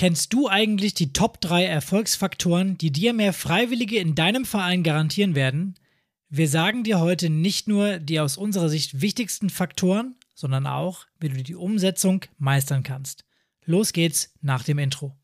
Kennst 0.00 0.32
du 0.32 0.48
eigentlich 0.48 0.94
die 0.94 1.12
Top 1.12 1.42
3 1.42 1.62
Erfolgsfaktoren, 1.66 2.78
die 2.78 2.90
dir 2.90 3.12
mehr 3.12 3.34
Freiwillige 3.34 3.98
in 3.98 4.14
deinem 4.14 4.46
Verein 4.46 4.82
garantieren 4.82 5.34
werden? 5.34 5.74
Wir 6.30 6.48
sagen 6.48 6.84
dir 6.84 7.00
heute 7.00 7.28
nicht 7.28 7.68
nur 7.68 7.98
die 7.98 8.18
aus 8.18 8.38
unserer 8.38 8.70
Sicht 8.70 9.02
wichtigsten 9.02 9.50
Faktoren, 9.50 10.14
sondern 10.34 10.66
auch, 10.66 11.04
wie 11.18 11.28
du 11.28 11.42
die 11.42 11.54
Umsetzung 11.54 12.24
meistern 12.38 12.82
kannst. 12.82 13.26
Los 13.66 13.92
geht's 13.92 14.32
nach 14.40 14.64
dem 14.64 14.78
Intro. 14.78 15.14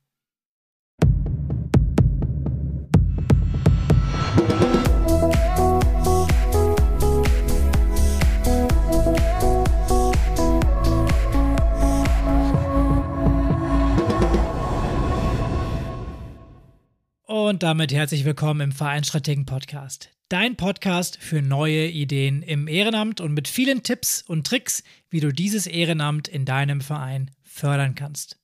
Und 17.47 17.63
damit 17.63 17.93
herzlich 17.93 18.25
willkommen 18.25 18.61
im 18.61 18.73
Vereinsstrategen 18.73 19.47
Podcast. 19.47 20.11
Dein 20.29 20.57
Podcast 20.57 21.17
für 21.17 21.43
neue 21.43 21.87
Ideen 21.87 22.43
im 22.43 22.67
Ehrenamt 22.67 23.21
und 23.21 23.35
mit 23.35 23.47
vielen 23.47 23.85
Tipps 23.85 24.21
und 24.21 24.45
Tricks, 24.45 24.83
wie 25.11 25.21
du 25.21 25.31
dieses 25.31 25.69
Ehrenamt 25.69 26.27
in 26.27 26.45
deinem 26.45 26.81
Verein 26.81 27.31
fördern 27.45 27.95
kannst. 27.95 28.41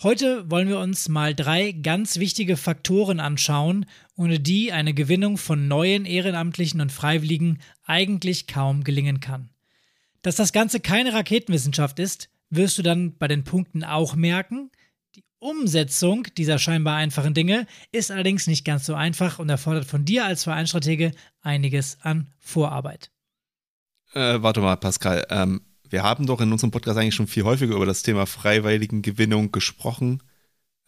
Heute 0.00 0.48
wollen 0.48 0.68
wir 0.68 0.78
uns 0.78 1.08
mal 1.08 1.34
drei 1.34 1.72
ganz 1.72 2.20
wichtige 2.20 2.56
Faktoren 2.56 3.18
anschauen, 3.18 3.84
ohne 4.14 4.38
die 4.38 4.70
eine 4.70 4.94
Gewinnung 4.94 5.36
von 5.36 5.66
neuen 5.66 6.04
Ehrenamtlichen 6.04 6.80
und 6.80 6.92
Freiwilligen 6.92 7.58
eigentlich 7.82 8.46
kaum 8.46 8.84
gelingen 8.84 9.18
kann. 9.18 9.50
Dass 10.22 10.36
das 10.36 10.52
Ganze 10.52 10.78
keine 10.78 11.14
Raketenwissenschaft 11.14 11.98
ist, 11.98 12.30
wirst 12.48 12.78
du 12.78 12.82
dann 12.82 13.16
bei 13.18 13.26
den 13.26 13.42
Punkten 13.42 13.82
auch 13.82 14.14
merken, 14.14 14.70
Umsetzung 15.40 16.26
dieser 16.36 16.58
scheinbar 16.58 16.96
einfachen 16.96 17.34
Dinge 17.34 17.66
ist 17.92 18.10
allerdings 18.10 18.46
nicht 18.46 18.64
ganz 18.64 18.86
so 18.86 18.94
einfach 18.94 19.38
und 19.38 19.48
erfordert 19.48 19.86
von 19.86 20.04
dir 20.04 20.26
als 20.26 20.44
Vereinsstratege 20.44 21.12
einiges 21.40 21.98
an 22.02 22.28
Vorarbeit. 22.38 23.10
Äh, 24.12 24.42
warte 24.42 24.60
mal, 24.60 24.76
Pascal. 24.76 25.26
Ähm, 25.30 25.62
wir 25.88 26.02
haben 26.02 26.26
doch 26.26 26.40
in 26.40 26.52
unserem 26.52 26.70
Podcast 26.70 26.98
eigentlich 26.98 27.14
schon 27.14 27.26
viel 27.26 27.44
häufiger 27.44 27.74
über 27.74 27.86
das 27.86 28.02
Thema 28.02 28.26
freiwilligen 28.26 29.02
Gewinnung 29.02 29.50
gesprochen. 29.50 30.22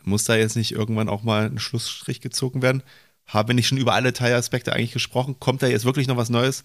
Muss 0.05 0.25
da 0.25 0.37
jetzt 0.37 0.57
nicht 0.57 0.73
irgendwann 0.73 1.09
auch 1.09 1.23
mal 1.23 1.47
ein 1.47 1.59
Schlussstrich 1.59 2.21
gezogen 2.21 2.61
werden? 2.61 2.83
Haben 3.27 3.49
wir 3.49 3.55
nicht 3.55 3.69
schon 3.69 3.79
über 3.79 3.95
alle 3.95 4.13
Teilaspekte 4.13 4.73
eigentlich 4.73 4.93
gesprochen? 4.93 5.41
Kommt 5.41 5.63
da 5.63 5.67
jetzt 5.67 5.85
wirklich 5.85 6.09
noch 6.09 6.17
was 6.17 6.29
Neues? 6.29 6.63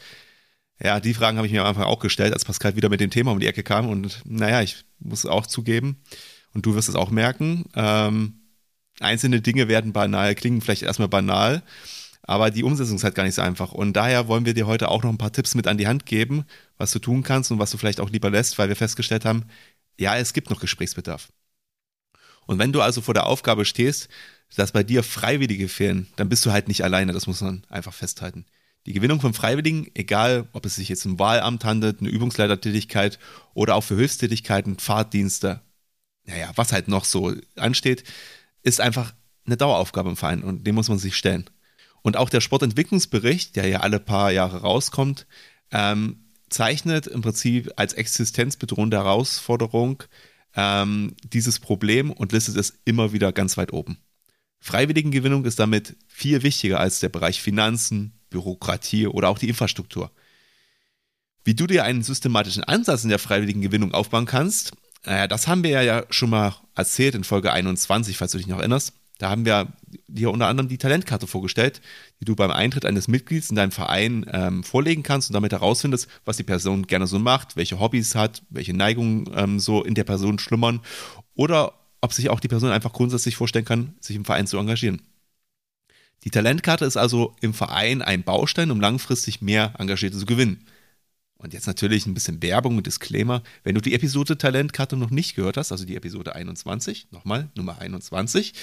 Ja, 0.84 1.00
die 1.00 1.14
Fragen 1.14 1.38
habe 1.38 1.48
ich 1.48 1.54
mir 1.54 1.62
am 1.62 1.68
Anfang 1.68 1.86
auch 1.86 2.00
gestellt, 2.00 2.34
als 2.34 2.46
Pascal 2.46 2.76
wieder 2.76 2.90
mit 2.90 3.00
dem 3.00 3.10
Thema 3.12 3.32
um 3.32 3.40
die 3.40 3.48
Ecke 3.48 3.64
kam. 3.64 3.90
Und 3.90 4.22
naja, 4.26 4.62
ich 4.62 4.84
muss 5.00 5.26
auch 5.26 5.48
zugeben, 5.48 6.02
und 6.54 6.66
du 6.66 6.76
wirst 6.76 6.90
es 6.90 6.96
auch 6.96 7.12
merken, 7.12 7.66
ähm, 7.76 8.42
einzelne 9.00 9.42
Dinge 9.42 9.68
werden 9.68 9.94
banal, 9.94 10.36
klingen 10.36 10.62
vielleicht 10.62 10.84
erstmal 10.84 11.08
banal, 11.08 11.64
aber 12.24 12.52
die 12.52 12.64
Umsetzung 12.64 12.98
ist 12.98 13.04
halt 13.04 13.16
gar 13.16 13.24
nicht 13.24 13.36
so 13.36 13.42
einfach. 13.42 13.72
Und 13.72 13.94
daher 13.94 14.28
wollen 14.28 14.46
wir 14.46 14.54
dir 14.54 14.68
heute 14.68 14.90
auch 14.90 15.04
noch 15.04 15.10
ein 15.10 15.18
paar 15.18 15.32
Tipps 15.32 15.56
mit 15.56 15.66
an 15.68 15.78
die 15.78 15.88
Hand 15.88 16.06
geben, 16.06 16.46
was 16.78 16.92
du 16.92 17.00
tun 17.00 17.24
kannst 17.24 17.52
und 17.52 17.60
was 17.60 17.72
du 17.72 17.78
vielleicht 17.78 18.02
auch 18.02 18.10
lieber 18.10 18.30
lässt, 18.30 18.58
weil 18.58 18.68
wir 18.68 18.76
festgestellt 18.76 19.24
haben, 19.24 19.46
ja, 19.98 20.18
es 20.18 20.34
gibt 20.34 20.50
noch 20.50 20.60
Gesprächsbedarf. 20.60 21.30
Und 22.46 22.60
wenn 22.60 22.74
du 22.74 22.82
also 22.82 23.02
vor 23.02 23.14
der 23.14 23.28
Aufgabe 23.28 23.66
stehst, 23.66 24.10
dass 24.56 24.72
bei 24.72 24.84
dir 24.84 25.04
Freiwillige 25.04 25.68
fehlen, 25.68 26.08
dann 26.16 26.30
bist 26.30 26.46
du 26.46 26.52
halt 26.52 26.68
nicht 26.68 26.84
alleine, 26.84 27.14
das 27.14 27.28
muss 27.28 27.42
man 27.42 27.64
einfach 27.70 27.94
festhalten. 27.94 28.46
Die 28.86 28.94
Gewinnung 28.94 29.20
von 29.20 29.34
Freiwilligen, 29.34 29.92
egal 29.96 30.48
ob 30.54 30.66
es 30.66 30.76
sich 30.76 30.88
jetzt 30.88 31.06
um 31.06 31.20
Wahlamt 31.20 31.66
handelt, 31.66 32.00
eine 32.00 32.10
Übungsleitertätigkeit 32.10 33.20
oder 33.54 33.76
auch 33.76 33.84
für 33.84 33.98
Hilfstätigkeiten, 33.98 34.80
Fahrtdienste, 34.80 35.62
naja, 36.28 36.52
was 36.56 36.72
halt 36.72 36.88
noch 36.88 37.06
so 37.06 37.34
ansteht, 37.56 38.04
ist 38.62 38.82
einfach 38.82 39.14
eine 39.46 39.58
Daueraufgabe 39.58 40.10
im 40.10 40.18
Verein 40.18 40.44
und 40.44 40.68
dem 40.68 40.76
muss 40.76 40.90
man 40.90 41.00
sich 41.00 41.16
stellen. 41.16 41.50
Und 42.02 42.18
auch 42.18 42.30
der 42.30 42.42
Sportentwicklungsbericht, 42.42 43.56
der 43.56 43.68
ja 43.68 43.80
alle 43.80 44.00
paar 44.00 44.32
Jahre 44.32 44.62
rauskommt, 44.62 45.26
ähm, 45.72 46.26
zeichnet 46.50 47.08
im 47.08 47.22
Prinzip 47.22 47.72
als 47.76 47.94
existenzbedrohende 47.94 48.98
Herausforderung 48.98 50.04
ähm, 50.56 51.16
dieses 51.24 51.60
Problem 51.60 52.12
und 52.12 52.32
listet 52.32 52.58
es 52.58 52.80
immer 52.86 53.14
wieder 53.14 53.32
ganz 53.32 53.58
weit 53.58 53.74
oben. 53.74 53.98
Freiwilligengewinnung 54.60 55.46
ist 55.46 55.60
damit 55.60 55.96
viel 56.08 56.44
wichtiger 56.44 56.80
als 56.80 57.00
der 57.00 57.10
Bereich 57.10 57.42
Finanzen, 57.42 58.20
Bürokratie 58.30 59.08
oder 59.08 59.30
auch 59.30 59.40
die 59.40 59.50
Infrastruktur. 59.50 60.12
Wie 61.44 61.56
du 61.56 61.68
dir 61.68 61.86
einen 61.86 62.04
systematischen 62.04 62.64
Ansatz 62.64 63.04
in 63.04 63.10
der 63.10 63.20
Freiwilligengewinnung 63.20 63.94
aufbauen 63.94 64.26
kannst, 64.26 64.74
naja, 65.06 65.28
das 65.28 65.48
haben 65.48 65.64
wir 65.64 65.82
ja 65.84 66.04
schon 66.10 66.30
mal 66.30 66.56
erzählt 66.76 67.16
in 67.16 67.24
Folge 67.24 67.52
21, 67.52 68.18
falls 68.18 68.32
du 68.32 68.38
dich 68.38 68.48
noch 68.48 68.60
erinnerst. 68.60 68.94
Da 69.18 69.30
haben 69.30 69.46
wir 69.46 69.74
dir 70.08 70.30
unter 70.30 70.48
anderem 70.48 70.70
die 70.70 70.78
Talentkarte 70.78 71.26
vorgestellt, 71.26 71.82
die 72.20 72.26
du 72.26 72.36
beim 72.36 72.52
Eintritt 72.52 72.86
eines 72.86 73.08
Mitglieds 73.08 73.50
in 73.50 73.56
deinen 73.56 73.72
Verein 73.72 74.26
ähm, 74.32 74.64
vorlegen 74.64 75.02
kannst 75.02 75.30
und 75.30 75.34
damit 75.34 75.54
herausfindest, 75.54 76.08
was 76.24 76.38
die 76.38 76.44
Person 76.44 76.86
gerne 76.86 77.08
so 77.08 77.18
macht, 77.18 77.56
welche 77.56 77.80
Hobbys 77.80 78.14
hat, 78.14 78.44
welche 78.50 78.76
Neigungen 78.76 79.30
ähm, 79.34 79.60
so 79.60 79.84
in 79.84 79.96
der 79.96 80.04
Person 80.04 80.38
schlummern 80.38 80.82
oder 81.34 81.74
ob 82.02 82.14
sich 82.14 82.30
auch 82.30 82.40
die 82.40 82.48
Person 82.48 82.70
einfach 82.70 82.94
grundsätzlich 82.94 83.36
vorstellen 83.36 83.66
kann, 83.66 83.96
sich 84.00 84.16
im 84.16 84.26
Verein 84.26 84.46
zu 84.46 84.58
engagieren. 84.58 85.02
Die 86.24 86.30
Talentkarte 86.30 86.86
ist 86.86 86.98
also 86.98 87.36
im 87.42 87.54
Verein 87.54 88.02
ein 88.02 88.24
Baustein, 88.24 88.70
um 88.70 88.80
langfristig 88.80 89.42
mehr 89.42 89.74
Engagierte 89.80 90.18
zu 90.18 90.26
gewinnen. 90.26 90.66
Und 91.40 91.54
jetzt 91.54 91.68
natürlich 91.68 92.08
ein 92.08 92.16
bisschen 92.16 92.42
Werbung 92.42 92.78
und 92.78 92.88
Disclaimer. 92.88 93.44
Wenn 93.64 93.76
du 93.76 93.82
die 93.82 93.94
Episode 93.94 94.38
Talentkarte 94.38 94.98
noch 94.98 95.12
nicht 95.12 95.36
gehört 95.36 95.58
hast, 95.58 95.72
also 95.72 95.86
die 95.86 95.96
Episode 95.96 96.34
21, 96.34 97.10
nochmal, 97.12 97.50
Nummer 97.56 97.80
21, 97.80 98.54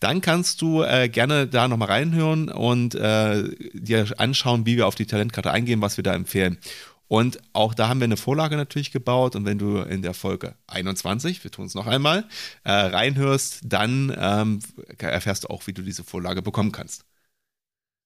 dann 0.00 0.20
kannst 0.20 0.60
du 0.60 0.82
äh, 0.82 1.08
gerne 1.08 1.46
da 1.46 1.68
nochmal 1.68 1.88
reinhören 1.88 2.48
und 2.48 2.96
äh, 2.96 3.44
dir 3.72 4.06
anschauen, 4.18 4.66
wie 4.66 4.76
wir 4.76 4.88
auf 4.88 4.96
die 4.96 5.06
Talentkarte 5.06 5.52
eingehen, 5.52 5.80
was 5.80 5.96
wir 5.96 6.02
da 6.02 6.12
empfehlen. 6.12 6.58
Und 7.06 7.38
auch 7.52 7.74
da 7.74 7.88
haben 7.88 8.00
wir 8.00 8.06
eine 8.06 8.16
Vorlage 8.16 8.56
natürlich 8.56 8.90
gebaut. 8.90 9.36
Und 9.36 9.44
wenn 9.44 9.58
du 9.58 9.78
in 9.78 10.02
der 10.02 10.14
Folge 10.14 10.56
21, 10.66 11.44
wir 11.44 11.50
tun 11.52 11.66
es 11.66 11.74
noch 11.74 11.86
einmal, 11.86 12.24
äh, 12.64 12.72
reinhörst, 12.72 13.60
dann 13.64 14.12
ähm, 14.18 14.58
erfährst 14.98 15.44
du 15.44 15.48
auch, 15.48 15.66
wie 15.68 15.72
du 15.72 15.82
diese 15.82 16.02
Vorlage 16.02 16.42
bekommen 16.42 16.72
kannst. 16.72 17.04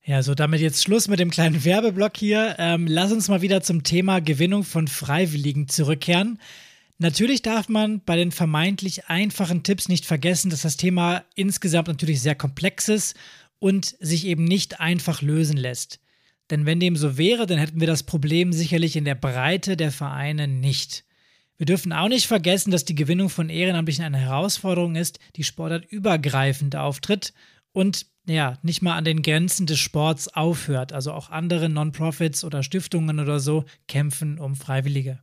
Ja, 0.08 0.22
so 0.22 0.34
damit 0.34 0.62
jetzt 0.62 0.82
Schluss 0.82 1.06
mit 1.06 1.20
dem 1.20 1.30
kleinen 1.30 1.66
Werbeblock 1.66 2.16
hier. 2.16 2.56
Ähm, 2.58 2.86
lass 2.86 3.12
uns 3.12 3.28
mal 3.28 3.42
wieder 3.42 3.60
zum 3.60 3.82
Thema 3.82 4.22
Gewinnung 4.22 4.64
von 4.64 4.88
Freiwilligen 4.88 5.68
zurückkehren. 5.68 6.40
Natürlich 6.96 7.42
darf 7.42 7.68
man 7.68 8.00
bei 8.00 8.16
den 8.16 8.32
vermeintlich 8.32 9.08
einfachen 9.08 9.64
Tipps 9.64 9.86
nicht 9.86 10.06
vergessen, 10.06 10.48
dass 10.48 10.62
das 10.62 10.78
Thema 10.78 11.26
insgesamt 11.34 11.88
natürlich 11.88 12.22
sehr 12.22 12.34
komplex 12.34 12.88
ist 12.88 13.18
und 13.58 13.96
sich 14.00 14.24
eben 14.24 14.44
nicht 14.44 14.80
einfach 14.80 15.20
lösen 15.20 15.58
lässt. 15.58 16.00
Denn 16.50 16.64
wenn 16.64 16.80
dem 16.80 16.96
so 16.96 17.18
wäre, 17.18 17.44
dann 17.44 17.58
hätten 17.58 17.80
wir 17.80 17.86
das 17.86 18.02
Problem 18.02 18.54
sicherlich 18.54 18.96
in 18.96 19.04
der 19.04 19.14
Breite 19.14 19.76
der 19.76 19.92
Vereine 19.92 20.48
nicht. 20.48 21.04
Wir 21.58 21.66
dürfen 21.66 21.92
auch 21.92 22.08
nicht 22.08 22.26
vergessen, 22.26 22.70
dass 22.70 22.86
die 22.86 22.94
Gewinnung 22.94 23.28
von 23.28 23.50
Ehrenamtlichen 23.50 24.06
eine 24.06 24.16
Herausforderung 24.16 24.96
ist, 24.96 25.18
die 25.36 25.44
sportartübergreifend 25.44 26.76
auftritt 26.76 27.34
und 27.72 28.06
ja, 28.28 28.58
nicht 28.62 28.82
mal 28.82 28.96
an 28.96 29.04
den 29.04 29.22
Grenzen 29.22 29.66
des 29.66 29.78
Sports 29.78 30.28
aufhört. 30.28 30.92
Also 30.92 31.12
auch 31.12 31.30
andere 31.30 31.68
Non-Profits 31.68 32.44
oder 32.44 32.62
Stiftungen 32.62 33.20
oder 33.20 33.40
so 33.40 33.64
kämpfen 33.88 34.38
um 34.38 34.54
Freiwillige. 34.54 35.20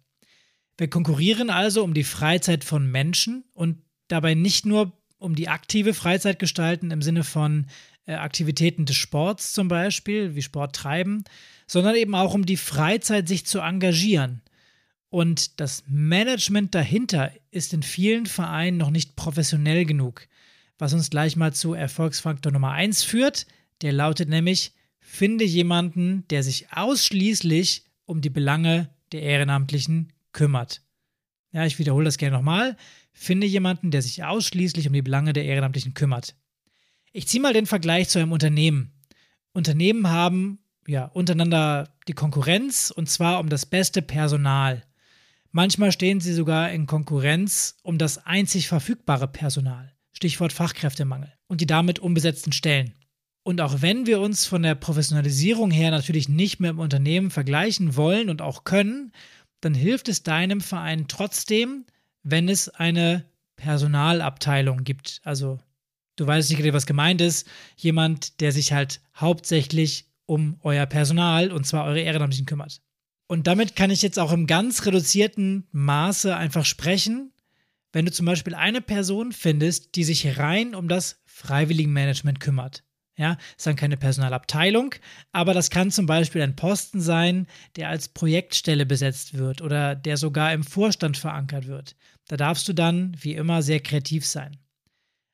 Wir 0.78 0.90
konkurrieren 0.90 1.50
also 1.50 1.84
um 1.84 1.94
die 1.94 2.04
Freizeit 2.04 2.64
von 2.64 2.90
Menschen 2.92 3.46
und 3.54 3.78
dabei 4.08 4.34
nicht 4.34 4.66
nur 4.66 4.92
um 5.18 5.36
die 5.36 5.48
aktive 5.48 5.94
Freizeit 5.94 6.40
gestalten 6.40 6.92
im 6.92 7.02
Sinne 7.02 7.24
von 7.24 7.68
äh, 8.06 8.16
Aktivitäten 8.16 8.86
des 8.86 8.96
Sports 8.96 9.54
zum 9.54 9.68
Beispiel, 9.68 10.36
wie 10.36 10.42
Sport 10.42 10.76
treiben, 10.76 11.24
sondern 11.68 11.96
eben 11.96 12.16
auch 12.16 12.34
um 12.34 12.46
die 12.46 12.58
Freizeit, 12.58 13.28
sich 13.28 13.46
zu 13.46 13.60
engagieren. 13.60 14.42
Und 15.10 15.60
das 15.62 15.84
Management 15.88 16.76
dahinter 16.76 17.32
ist 17.52 17.74
in 17.74 17.84
vielen 17.84 18.26
Vereinen 18.26 18.78
noch 18.78 18.90
nicht 18.90 19.16
professionell 19.16 19.86
genug 19.86 20.28
was 20.78 20.94
uns 20.94 21.10
gleich 21.10 21.36
mal 21.36 21.54
zu 21.54 21.74
Erfolgsfaktor 21.74 22.52
Nummer 22.52 22.72
1 22.72 23.04
führt. 23.04 23.48
Der 23.82 23.94
lautet 23.94 24.30
nämlich, 24.30 24.74
finde 25.00 25.46
jemanden, 25.46 26.28
der 26.30 26.44
sich 26.44 26.72
ausschließlich 26.74 27.86
um 28.06 28.22
die 28.22 28.30
Belange 28.30 28.90
der 29.12 29.22
Ehrenamtlichen 29.22 30.14
kümmert. 30.32 30.82
Ja, 31.52 31.66
ich 31.66 31.80
wiederhole 31.80 32.06
das 32.06 32.18
gerne 32.18 32.36
nochmal. 32.36 32.76
Finde 33.14 33.48
jemanden, 33.48 33.92
der 33.92 34.02
sich 34.02 34.24
ausschließlich 34.24 34.88
um 34.88 34.94
die 34.94 35.02
Belange 35.02 35.32
der 35.32 35.46
Ehrenamtlichen 35.46 35.94
kümmert. 35.94 36.36
Ich 37.14 37.28
ziehe 37.28 37.42
mal 37.42 37.54
den 37.54 37.66
Vergleich 37.66 38.10
zu 38.10 38.20
einem 38.20 38.34
Unternehmen. 38.34 38.92
Unternehmen 39.54 40.10
haben 40.10 40.60
ja 40.86 41.06
untereinander 41.06 41.96
die 42.10 42.14
Konkurrenz 42.14 42.92
und 42.92 43.10
zwar 43.10 43.40
um 43.40 43.48
das 43.48 43.66
beste 43.66 44.02
Personal. 44.02 44.84
Manchmal 45.52 45.94
stehen 45.94 46.20
sie 46.20 46.34
sogar 46.34 46.72
in 46.72 46.88
Konkurrenz 46.88 47.78
um 47.84 47.98
das 47.98 48.26
einzig 48.26 48.68
verfügbare 48.68 49.30
Personal. 49.30 49.95
Stichwort 50.16 50.54
Fachkräftemangel 50.54 51.32
und 51.48 51.62
die 51.62 51.68
damit 51.68 52.00
unbesetzten 52.00 52.54
Stellen. 52.54 52.94
Und 53.44 53.62
auch 53.62 53.82
wenn 53.82 54.08
wir 54.08 54.22
uns 54.22 54.46
von 54.46 54.64
der 54.64 54.74
Professionalisierung 54.74 55.70
her 55.70 55.92
natürlich 55.92 56.30
nicht 56.30 56.60
mehr 56.60 56.72
im 56.72 56.80
Unternehmen 56.80 57.30
vergleichen 57.30 57.96
wollen 57.96 58.30
und 58.30 58.42
auch 58.42 58.64
können, 58.64 59.12
dann 59.62 59.74
hilft 59.74 60.10
es 60.10 60.24
deinem 60.24 60.62
Verein 60.62 61.08
trotzdem, 61.08 61.86
wenn 62.24 62.50
es 62.50 62.70
eine 62.70 63.26
Personalabteilung 63.56 64.84
gibt. 64.84 65.22
Also 65.24 65.60
du 66.16 66.26
weißt 66.26 66.50
nicht, 66.50 66.74
was 66.74 66.88
gemeint 66.88 67.22
ist. 67.22 67.48
Jemand, 67.76 68.40
der 68.42 68.52
sich 68.52 68.74
halt 68.74 69.02
hauptsächlich 69.16 70.08
um 70.26 70.58
euer 70.62 70.86
Personal 70.86 71.52
und 71.52 71.68
zwar 71.68 71.86
eure 71.86 72.02
Ehrenamtlichen 72.02 72.48
kümmert. 72.48 72.82
Und 73.28 73.48
damit 73.48 73.76
kann 73.76 73.92
ich 73.92 74.02
jetzt 74.02 74.20
auch 74.20 74.32
im 74.32 74.48
ganz 74.48 74.86
reduzierten 74.86 75.68
Maße 75.72 76.36
einfach 76.36 76.66
sprechen, 76.66 77.32
wenn 77.96 78.06
du 78.06 78.12
zum 78.12 78.26
Beispiel 78.26 78.54
eine 78.56 78.82
Person 78.82 79.32
findest, 79.32 79.96
die 79.96 80.04
sich 80.04 80.38
rein 80.38 80.76
um 80.76 80.90
das 80.90 81.22
Freiwilligenmanagement 81.24 82.42
kümmert. 82.42 82.84
Ja, 83.18 83.38
ist 83.58 83.66
dann 83.66 83.78
keine 83.78 83.96
Personalabteilung, 83.96 84.96
aber 85.32 85.54
das 85.54 85.70
kann 85.70 85.92
zum 85.92 86.06
Beispiel 86.06 86.42
ein 86.42 86.58
Posten 86.58 87.00
sein, 87.00 87.48
der 87.78 87.88
als 87.88 88.10
Projektstelle 88.10 88.86
besetzt 88.86 89.38
wird 89.38 89.62
oder 89.62 89.96
der 89.96 90.18
sogar 90.18 90.52
im 90.52 90.66
Vorstand 90.66 91.16
verankert 91.16 91.68
wird. 91.68 91.96
Da 92.28 92.36
darfst 92.36 92.68
du 92.68 92.74
dann, 92.74 93.16
wie 93.22 93.36
immer, 93.36 93.62
sehr 93.62 93.80
kreativ 93.80 94.26
sein. 94.26 94.58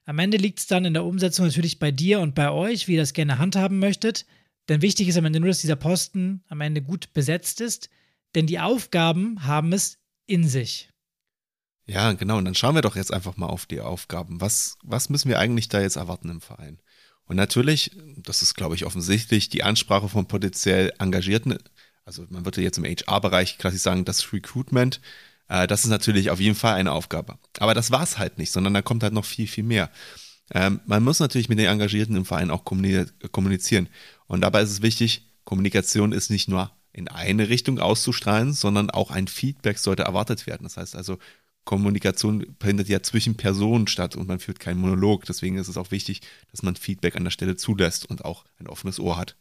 Am 0.05 0.19
Ende 0.19 0.37
liegt 0.37 0.59
es 0.59 0.67
dann 0.67 0.85
in 0.85 0.93
der 0.93 1.05
Umsetzung 1.05 1.47
natürlich 1.47 1.79
bei 1.79 1.89
dir 1.89 2.19
und 2.19 2.35
bei 2.35 2.51
euch, 2.51 2.87
wie 2.87 2.93
ihr 2.93 2.99
das 2.99 3.13
gerne 3.13 3.39
handhaben 3.39 3.79
möchtet. 3.79 4.27
Denn 4.69 4.83
wichtig 4.83 5.07
ist 5.07 5.17
am 5.17 5.25
Ende 5.25 5.39
nur, 5.39 5.49
dass 5.49 5.61
dieser 5.61 5.75
Posten 5.75 6.43
am 6.47 6.61
Ende 6.61 6.83
gut 6.83 7.11
besetzt 7.13 7.59
ist, 7.59 7.89
denn 8.35 8.45
die 8.45 8.59
Aufgaben 8.59 9.47
haben 9.47 9.73
es 9.73 9.97
in 10.27 10.47
sich. 10.47 10.90
Ja, 11.91 12.13
genau. 12.13 12.37
Und 12.37 12.45
dann 12.45 12.55
schauen 12.55 12.75
wir 12.75 12.81
doch 12.81 12.95
jetzt 12.95 13.13
einfach 13.13 13.35
mal 13.35 13.47
auf 13.47 13.65
die 13.65 13.81
Aufgaben. 13.81 14.39
Was, 14.39 14.77
was 14.81 15.09
müssen 15.09 15.27
wir 15.27 15.39
eigentlich 15.39 15.67
da 15.67 15.81
jetzt 15.81 15.97
erwarten 15.97 16.29
im 16.29 16.39
Verein? 16.39 16.79
Und 17.25 17.35
natürlich, 17.35 17.91
das 18.15 18.41
ist, 18.41 18.55
glaube 18.55 18.75
ich, 18.75 18.85
offensichtlich, 18.85 19.49
die 19.49 19.63
Ansprache 19.63 20.07
von 20.07 20.25
potenziell 20.25 20.93
Engagierten, 20.99 21.57
also 22.05 22.25
man 22.29 22.45
würde 22.45 22.61
jetzt 22.61 22.77
im 22.77 22.85
HR-Bereich 22.85 23.57
klassisch 23.57 23.81
sagen, 23.81 24.05
das 24.05 24.31
Recruitment, 24.31 25.01
äh, 25.49 25.67
das 25.67 25.83
ist 25.83 25.89
natürlich 25.89 26.29
auf 26.29 26.39
jeden 26.39 26.55
Fall 26.55 26.75
eine 26.75 26.93
Aufgabe. 26.93 27.37
Aber 27.59 27.73
das 27.73 27.91
war 27.91 28.03
es 28.03 28.17
halt 28.17 28.37
nicht, 28.37 28.53
sondern 28.53 28.73
da 28.73 28.81
kommt 28.81 29.03
halt 29.03 29.13
noch 29.13 29.25
viel, 29.25 29.47
viel 29.47 29.65
mehr. 29.65 29.89
Ähm, 30.53 30.79
man 30.85 31.03
muss 31.03 31.19
natürlich 31.19 31.49
mit 31.49 31.59
den 31.59 31.67
Engagierten 31.67 32.15
im 32.15 32.25
Verein 32.25 32.51
auch 32.51 32.63
kommunizieren. 32.63 33.89
Und 34.27 34.41
dabei 34.41 34.61
ist 34.61 34.71
es 34.71 34.81
wichtig, 34.81 35.25
Kommunikation 35.43 36.13
ist 36.13 36.29
nicht 36.29 36.47
nur 36.47 36.71
in 36.93 37.07
eine 37.07 37.49
Richtung 37.49 37.79
auszustrahlen, 37.79 38.53
sondern 38.53 38.89
auch 38.89 39.11
ein 39.11 39.27
Feedback 39.27 39.77
sollte 39.77 40.03
erwartet 40.03 40.47
werden. 40.47 40.63
Das 40.63 40.77
heißt 40.77 40.95
also, 40.95 41.17
Kommunikation 41.63 42.55
findet 42.59 42.89
ja 42.89 43.03
zwischen 43.03 43.37
Personen 43.37 43.87
statt 43.87 44.15
und 44.15 44.27
man 44.27 44.39
führt 44.39 44.59
keinen 44.59 44.79
Monolog. 44.79 45.25
Deswegen 45.25 45.57
ist 45.57 45.67
es 45.67 45.77
auch 45.77 45.91
wichtig, 45.91 46.21
dass 46.51 46.63
man 46.63 46.75
Feedback 46.75 47.15
an 47.15 47.23
der 47.23 47.31
Stelle 47.31 47.55
zulässt 47.55 48.05
und 48.09 48.25
auch 48.25 48.45
ein 48.59 48.67
offenes 48.67 48.99
Ohr 48.99 49.17
hat. 49.17 49.35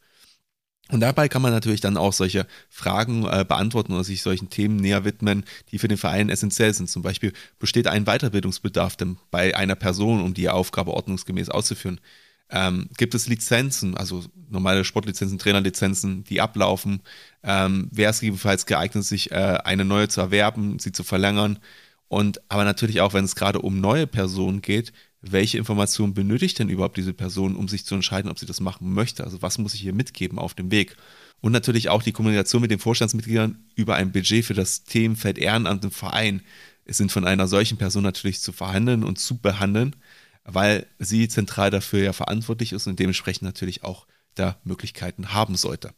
Und 0.89 0.99
dabei 0.99 1.29
kann 1.29 1.41
man 1.41 1.53
natürlich 1.53 1.79
dann 1.79 1.95
auch 1.95 2.11
solche 2.11 2.45
Fragen 2.69 3.25
äh, 3.25 3.45
beantworten 3.47 3.93
oder 3.93 4.03
sich 4.03 4.21
solchen 4.21 4.49
Themen 4.49 4.75
näher 4.75 5.05
widmen, 5.05 5.45
die 5.71 5.79
für 5.79 5.87
den 5.87 5.97
Verein 5.97 6.29
essentiell 6.29 6.73
sind. 6.73 6.89
Zum 6.89 7.01
Beispiel 7.01 7.31
besteht 7.59 7.87
ein 7.87 8.05
Weiterbildungsbedarf 8.05 8.97
denn 8.97 9.17
bei 9.31 9.55
einer 9.55 9.75
Person, 9.75 10.21
um 10.21 10.33
die 10.33 10.49
Aufgabe 10.49 10.91
ordnungsgemäß 10.91 11.49
auszuführen. 11.49 12.01
Ähm, 12.49 12.89
gibt 12.97 13.15
es 13.15 13.27
Lizenzen, 13.27 13.95
also 13.95 14.25
normale 14.49 14.83
Sportlizenzen, 14.83 15.39
Trainerlizenzen, 15.39 16.25
die 16.25 16.41
ablaufen? 16.41 17.01
Ähm, 17.43 17.87
Wäre 17.91 18.11
es 18.11 18.19
gegebenenfalls 18.19 18.65
geeignet, 18.65 19.05
sich 19.05 19.31
äh, 19.31 19.59
eine 19.63 19.85
neue 19.85 20.09
zu 20.09 20.19
erwerben, 20.19 20.77
sie 20.77 20.91
zu 20.91 21.05
verlängern? 21.05 21.59
Und 22.11 22.41
aber 22.51 22.65
natürlich 22.65 22.99
auch, 22.99 23.13
wenn 23.13 23.23
es 23.23 23.37
gerade 23.37 23.59
um 23.59 23.79
neue 23.79 24.05
Personen 24.05 24.61
geht, 24.61 24.91
welche 25.21 25.57
Informationen 25.57 26.13
benötigt 26.13 26.59
denn 26.59 26.67
überhaupt 26.67 26.97
diese 26.97 27.13
Person, 27.13 27.55
um 27.55 27.69
sich 27.69 27.85
zu 27.85 27.95
entscheiden, 27.95 28.29
ob 28.29 28.37
sie 28.37 28.45
das 28.45 28.59
machen 28.59 28.93
möchte? 28.93 29.23
Also 29.23 29.41
was 29.41 29.57
muss 29.57 29.73
ich 29.73 29.79
hier 29.79 29.93
mitgeben 29.93 30.37
auf 30.37 30.53
dem 30.53 30.71
Weg? 30.71 30.97
Und 31.39 31.53
natürlich 31.53 31.87
auch 31.87 32.03
die 32.03 32.11
Kommunikation 32.11 32.61
mit 32.61 32.69
den 32.69 32.79
Vorstandsmitgliedern 32.79 33.63
über 33.75 33.95
ein 33.95 34.11
Budget 34.11 34.43
für 34.43 34.53
das 34.53 34.83
Themenfeld 34.83 35.37
Ehrenamt 35.37 35.85
im 35.85 35.91
Verein 35.91 36.41
Es 36.83 36.97
sind 36.97 37.13
von 37.13 37.25
einer 37.25 37.47
solchen 37.47 37.77
Person 37.77 38.03
natürlich 38.03 38.41
zu 38.41 38.51
verhandeln 38.51 39.05
und 39.05 39.17
zu 39.17 39.37
behandeln, 39.37 39.95
weil 40.43 40.87
sie 40.99 41.29
zentral 41.29 41.69
dafür 41.71 42.03
ja 42.03 42.11
verantwortlich 42.11 42.73
ist 42.73 42.87
und 42.87 42.99
dementsprechend 42.99 43.43
natürlich 43.43 43.85
auch 43.85 44.05
da 44.35 44.59
Möglichkeiten 44.65 45.33
haben 45.33 45.55
sollte. 45.55 45.93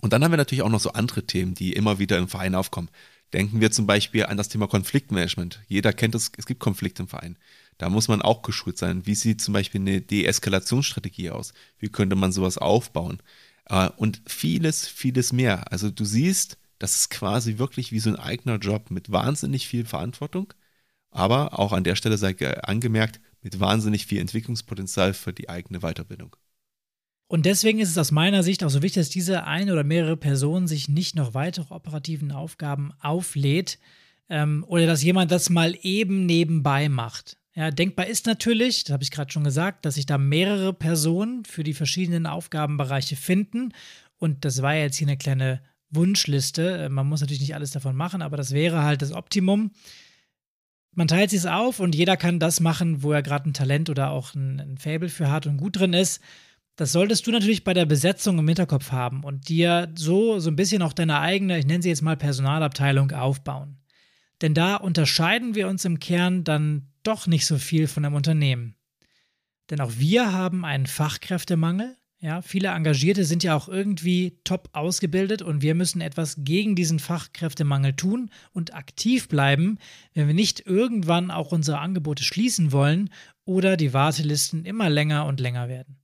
Und 0.00 0.12
dann 0.12 0.24
haben 0.24 0.32
wir 0.32 0.38
natürlich 0.38 0.62
auch 0.62 0.70
noch 0.70 0.80
so 0.80 0.90
andere 0.90 1.24
Themen, 1.24 1.54
die 1.54 1.72
immer 1.74 2.00
wieder 2.00 2.18
im 2.18 2.26
Verein 2.26 2.56
aufkommen. 2.56 2.88
Denken 3.32 3.60
wir 3.60 3.70
zum 3.70 3.86
Beispiel 3.86 4.26
an 4.26 4.36
das 4.36 4.48
Thema 4.48 4.66
Konfliktmanagement. 4.66 5.60
Jeder 5.68 5.92
kennt 5.92 6.14
es, 6.14 6.32
es 6.36 6.46
gibt 6.46 6.60
Konflikte 6.60 7.02
im 7.02 7.08
Verein. 7.08 7.36
Da 7.78 7.88
muss 7.88 8.08
man 8.08 8.22
auch 8.22 8.42
geschult 8.42 8.76
sein. 8.78 9.06
Wie 9.06 9.14
sieht 9.14 9.40
zum 9.40 9.54
Beispiel 9.54 9.80
eine 9.80 10.00
Deeskalationsstrategie 10.00 11.30
aus? 11.30 11.54
Wie 11.78 11.88
könnte 11.88 12.16
man 12.16 12.32
sowas 12.32 12.58
aufbauen? 12.58 13.22
Äh, 13.66 13.88
und 13.96 14.20
vieles, 14.26 14.86
vieles 14.88 15.32
mehr. 15.32 15.72
Also 15.72 15.90
du 15.90 16.04
siehst, 16.04 16.58
das 16.78 16.96
ist 16.96 17.10
quasi 17.10 17.58
wirklich 17.58 17.92
wie 17.92 18.00
so 18.00 18.10
ein 18.10 18.16
eigener 18.16 18.56
Job 18.58 18.90
mit 18.90 19.12
wahnsinnig 19.12 19.68
viel 19.68 19.84
Verantwortung, 19.86 20.52
aber 21.10 21.58
auch 21.58 21.72
an 21.72 21.84
der 21.84 21.96
Stelle 21.96 22.18
sei 22.18 22.34
angemerkt, 22.62 23.20
mit 23.42 23.60
wahnsinnig 23.60 24.06
viel 24.06 24.20
Entwicklungspotenzial 24.20 25.14
für 25.14 25.32
die 25.32 25.48
eigene 25.48 25.80
Weiterbildung. 25.80 26.36
Und 27.30 27.46
deswegen 27.46 27.78
ist 27.78 27.90
es 27.90 27.96
aus 27.96 28.10
meiner 28.10 28.42
Sicht 28.42 28.64
auch 28.64 28.70
so 28.70 28.82
wichtig, 28.82 29.02
dass 29.02 29.08
diese 29.08 29.44
eine 29.44 29.72
oder 29.72 29.84
mehrere 29.84 30.16
Personen 30.16 30.66
sich 30.66 30.88
nicht 30.88 31.14
noch 31.14 31.32
weitere 31.32 31.72
operativen 31.72 32.32
Aufgaben 32.32 32.92
auflädt 32.98 33.78
ähm, 34.28 34.64
oder 34.66 34.84
dass 34.84 35.04
jemand 35.04 35.30
das 35.30 35.48
mal 35.48 35.76
eben 35.82 36.26
nebenbei 36.26 36.88
macht. 36.88 37.36
Ja, 37.54 37.70
denkbar 37.70 38.08
ist 38.08 38.26
natürlich, 38.26 38.82
das 38.82 38.94
habe 38.94 39.04
ich 39.04 39.12
gerade 39.12 39.30
schon 39.30 39.44
gesagt, 39.44 39.84
dass 39.84 39.94
sich 39.94 40.06
da 40.06 40.18
mehrere 40.18 40.72
Personen 40.72 41.44
für 41.44 41.62
die 41.62 41.72
verschiedenen 41.72 42.26
Aufgabenbereiche 42.26 43.14
finden. 43.14 43.74
Und 44.18 44.44
das 44.44 44.60
war 44.60 44.74
jetzt 44.74 44.96
hier 44.96 45.06
eine 45.06 45.16
kleine 45.16 45.62
Wunschliste. 45.88 46.88
Man 46.88 47.06
muss 47.06 47.20
natürlich 47.20 47.42
nicht 47.42 47.54
alles 47.54 47.70
davon 47.70 47.94
machen, 47.94 48.22
aber 48.22 48.38
das 48.38 48.50
wäre 48.50 48.82
halt 48.82 49.02
das 49.02 49.12
Optimum. 49.12 49.70
Man 50.96 51.06
teilt 51.06 51.32
es 51.32 51.46
auf 51.46 51.78
und 51.78 51.94
jeder 51.94 52.16
kann 52.16 52.40
das 52.40 52.58
machen, 52.58 53.04
wo 53.04 53.12
er 53.12 53.22
gerade 53.22 53.48
ein 53.48 53.54
Talent 53.54 53.88
oder 53.88 54.10
auch 54.10 54.34
ein, 54.34 54.58
ein 54.58 54.78
Fable 54.78 55.08
für 55.08 55.30
hat 55.30 55.46
und 55.46 55.58
gut 55.58 55.78
drin 55.78 55.92
ist. 55.92 56.20
Das 56.80 56.92
solltest 56.92 57.26
du 57.26 57.30
natürlich 57.30 57.62
bei 57.62 57.74
der 57.74 57.84
Besetzung 57.84 58.38
im 58.38 58.48
Hinterkopf 58.48 58.90
haben 58.90 59.22
und 59.22 59.50
dir 59.50 59.92
so, 59.96 60.38
so 60.38 60.48
ein 60.48 60.56
bisschen 60.56 60.80
auch 60.80 60.94
deine 60.94 61.20
eigene, 61.20 61.58
ich 61.58 61.66
nenne 61.66 61.82
sie 61.82 61.90
jetzt 61.90 62.00
mal 62.00 62.16
Personalabteilung, 62.16 63.10
aufbauen. 63.10 63.76
Denn 64.40 64.54
da 64.54 64.76
unterscheiden 64.76 65.54
wir 65.54 65.68
uns 65.68 65.84
im 65.84 65.98
Kern 65.98 66.42
dann 66.42 66.88
doch 67.02 67.26
nicht 67.26 67.44
so 67.44 67.58
viel 67.58 67.86
von 67.86 68.06
einem 68.06 68.14
Unternehmen. 68.14 68.76
Denn 69.68 69.82
auch 69.82 69.92
wir 69.98 70.32
haben 70.32 70.64
einen 70.64 70.86
Fachkräftemangel. 70.86 71.98
Ja, 72.18 72.40
viele 72.40 72.68
Engagierte 72.68 73.26
sind 73.26 73.42
ja 73.42 73.54
auch 73.54 73.68
irgendwie 73.68 74.40
top 74.44 74.70
ausgebildet 74.72 75.42
und 75.42 75.60
wir 75.60 75.74
müssen 75.74 76.00
etwas 76.00 76.36
gegen 76.38 76.76
diesen 76.76 76.98
Fachkräftemangel 76.98 77.92
tun 77.92 78.30
und 78.52 78.72
aktiv 78.72 79.28
bleiben, 79.28 79.76
wenn 80.14 80.28
wir 80.28 80.34
nicht 80.34 80.64
irgendwann 80.64 81.30
auch 81.30 81.52
unsere 81.52 81.78
Angebote 81.78 82.24
schließen 82.24 82.72
wollen 82.72 83.10
oder 83.44 83.76
die 83.76 83.92
Wartelisten 83.92 84.64
immer 84.64 84.88
länger 84.88 85.26
und 85.26 85.40
länger 85.40 85.68
werden. 85.68 85.99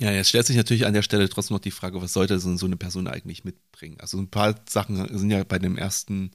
Ja, 0.00 0.10
jetzt 0.10 0.30
stellt 0.30 0.46
sich 0.46 0.56
natürlich 0.56 0.86
an 0.86 0.94
der 0.94 1.02
Stelle 1.02 1.28
trotzdem 1.28 1.54
noch 1.54 1.60
die 1.60 1.70
Frage, 1.70 2.02
was 2.02 2.12
sollte 2.12 2.38
so 2.40 2.66
eine 2.66 2.76
Person 2.76 3.06
eigentlich 3.06 3.44
mitbringen? 3.44 4.00
Also 4.00 4.18
ein 4.18 4.28
paar 4.28 4.60
Sachen 4.68 4.96
sind 5.16 5.30
ja 5.30 5.44
bei 5.44 5.58
dem 5.60 5.78
ersten, 5.78 6.32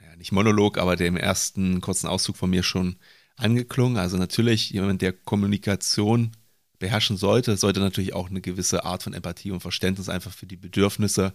ja, 0.00 0.16
nicht 0.16 0.32
Monolog, 0.32 0.78
aber 0.78 0.96
dem 0.96 1.16
ersten 1.16 1.80
kurzen 1.82 2.08
Auszug 2.08 2.36
von 2.36 2.50
mir 2.50 2.62
schon 2.62 2.96
angeklungen. 3.36 3.98
Also 3.98 4.16
natürlich 4.16 4.70
jemand, 4.70 5.02
der 5.02 5.12
Kommunikation 5.12 6.32
beherrschen 6.78 7.16
sollte, 7.18 7.56
sollte 7.58 7.80
natürlich 7.80 8.14
auch 8.14 8.30
eine 8.30 8.40
gewisse 8.40 8.84
Art 8.84 9.02
von 9.02 9.14
Empathie 9.14 9.50
und 9.50 9.60
Verständnis 9.60 10.08
einfach 10.08 10.32
für 10.32 10.46
die 10.46 10.56
Bedürfnisse 10.56 11.34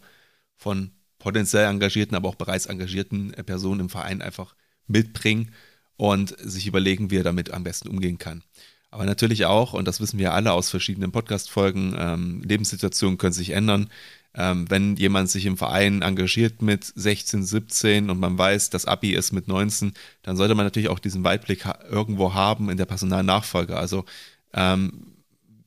von 0.57 0.91
potenziell 1.19 1.65
engagierten, 1.67 2.15
aber 2.15 2.29
auch 2.29 2.35
bereits 2.35 2.67
engagierten 2.67 3.31
Personen 3.45 3.81
im 3.81 3.89
Verein 3.89 4.21
einfach 4.23 4.55
mitbringen 4.87 5.53
und 5.97 6.35
sich 6.39 6.67
überlegen, 6.67 7.11
wie 7.11 7.17
er 7.17 7.23
damit 7.23 7.51
am 7.51 7.63
besten 7.63 7.89
umgehen 7.89 8.17
kann. 8.17 8.43
Aber 8.91 9.05
natürlich 9.05 9.45
auch, 9.45 9.73
und 9.73 9.87
das 9.87 10.01
wissen 10.01 10.19
wir 10.19 10.33
alle 10.33 10.51
aus 10.51 10.69
verschiedenen 10.69 11.13
Podcast-Folgen, 11.13 11.95
ähm, 11.97 12.41
Lebenssituationen 12.43 13.17
können 13.17 13.31
sich 13.31 13.51
ändern. 13.51 13.89
Ähm, 14.33 14.69
wenn 14.69 14.97
jemand 14.97 15.29
sich 15.29 15.45
im 15.45 15.57
Verein 15.57 16.01
engagiert 16.01 16.61
mit 16.61 16.83
16, 16.83 17.43
17 17.43 18.09
und 18.09 18.19
man 18.19 18.37
weiß, 18.37 18.69
das 18.69 18.85
Abi 18.85 19.11
ist 19.13 19.31
mit 19.31 19.47
19, 19.47 19.93
dann 20.23 20.37
sollte 20.37 20.55
man 20.55 20.65
natürlich 20.65 20.89
auch 20.89 20.99
diesen 20.99 21.23
Weitblick 21.23 21.65
ha 21.65 21.79
irgendwo 21.89 22.33
haben 22.33 22.69
in 22.69 22.77
der 22.77 22.85
Personalnachfolge. 22.85 23.77
Also 23.77 24.05
ähm, 24.53 25.15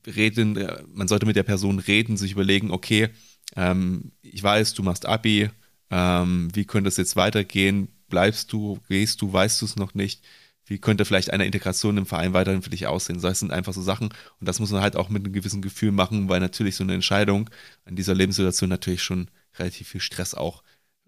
reden, 0.05 0.57
äh, 0.57 0.83
man 0.93 1.07
sollte 1.07 1.25
mit 1.25 1.35
der 1.35 1.43
Person 1.43 1.79
reden, 1.79 2.17
sich 2.17 2.31
überlegen, 2.31 2.71
okay, 2.71 3.09
ähm, 3.55 4.11
ich 4.21 4.41
weiß, 4.41 4.73
du 4.75 4.83
machst 4.83 5.05
Abi, 5.07 5.49
ähm, 5.89 6.49
wie 6.53 6.65
könnte 6.65 6.89
es 6.89 6.97
jetzt 6.97 7.15
weitergehen? 7.15 7.87
Bleibst 8.07 8.53
du, 8.53 8.79
gehst 8.87 9.21
du, 9.21 9.33
weißt 9.33 9.61
du 9.61 9.65
es 9.65 9.75
noch 9.75 9.95
nicht? 9.95 10.23
Wie 10.65 10.79
könnte 10.79 11.05
vielleicht 11.05 11.31
eine 11.31 11.45
Integration 11.45 11.97
im 11.97 12.05
Verein 12.05 12.33
weiterhin 12.33 12.61
für 12.61 12.69
dich 12.69 12.87
aussehen? 12.87 13.21
Das 13.21 13.39
sind 13.39 13.51
einfach 13.51 13.73
so 13.73 13.81
Sachen 13.81 14.09
und 14.39 14.47
das 14.47 14.59
muss 14.59 14.71
man 14.71 14.81
halt 14.81 14.95
auch 14.95 15.09
mit 15.09 15.23
einem 15.23 15.33
gewissen 15.33 15.61
Gefühl 15.61 15.91
machen, 15.91 16.29
weil 16.29 16.39
natürlich 16.39 16.75
so 16.75 16.83
eine 16.83 16.93
Entscheidung 16.93 17.49
in 17.85 17.95
dieser 17.95 18.15
Lebenssituation 18.15 18.69
natürlich 18.69 19.03
schon 19.03 19.29
relativ 19.57 19.89
viel 19.89 20.01
Stress 20.01 20.33
auch 20.33 20.63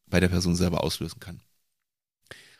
bei 0.05 0.19
der 0.19 0.29
Person 0.29 0.55
selber 0.55 0.83
auslösen 0.83 1.19
kann. 1.19 1.41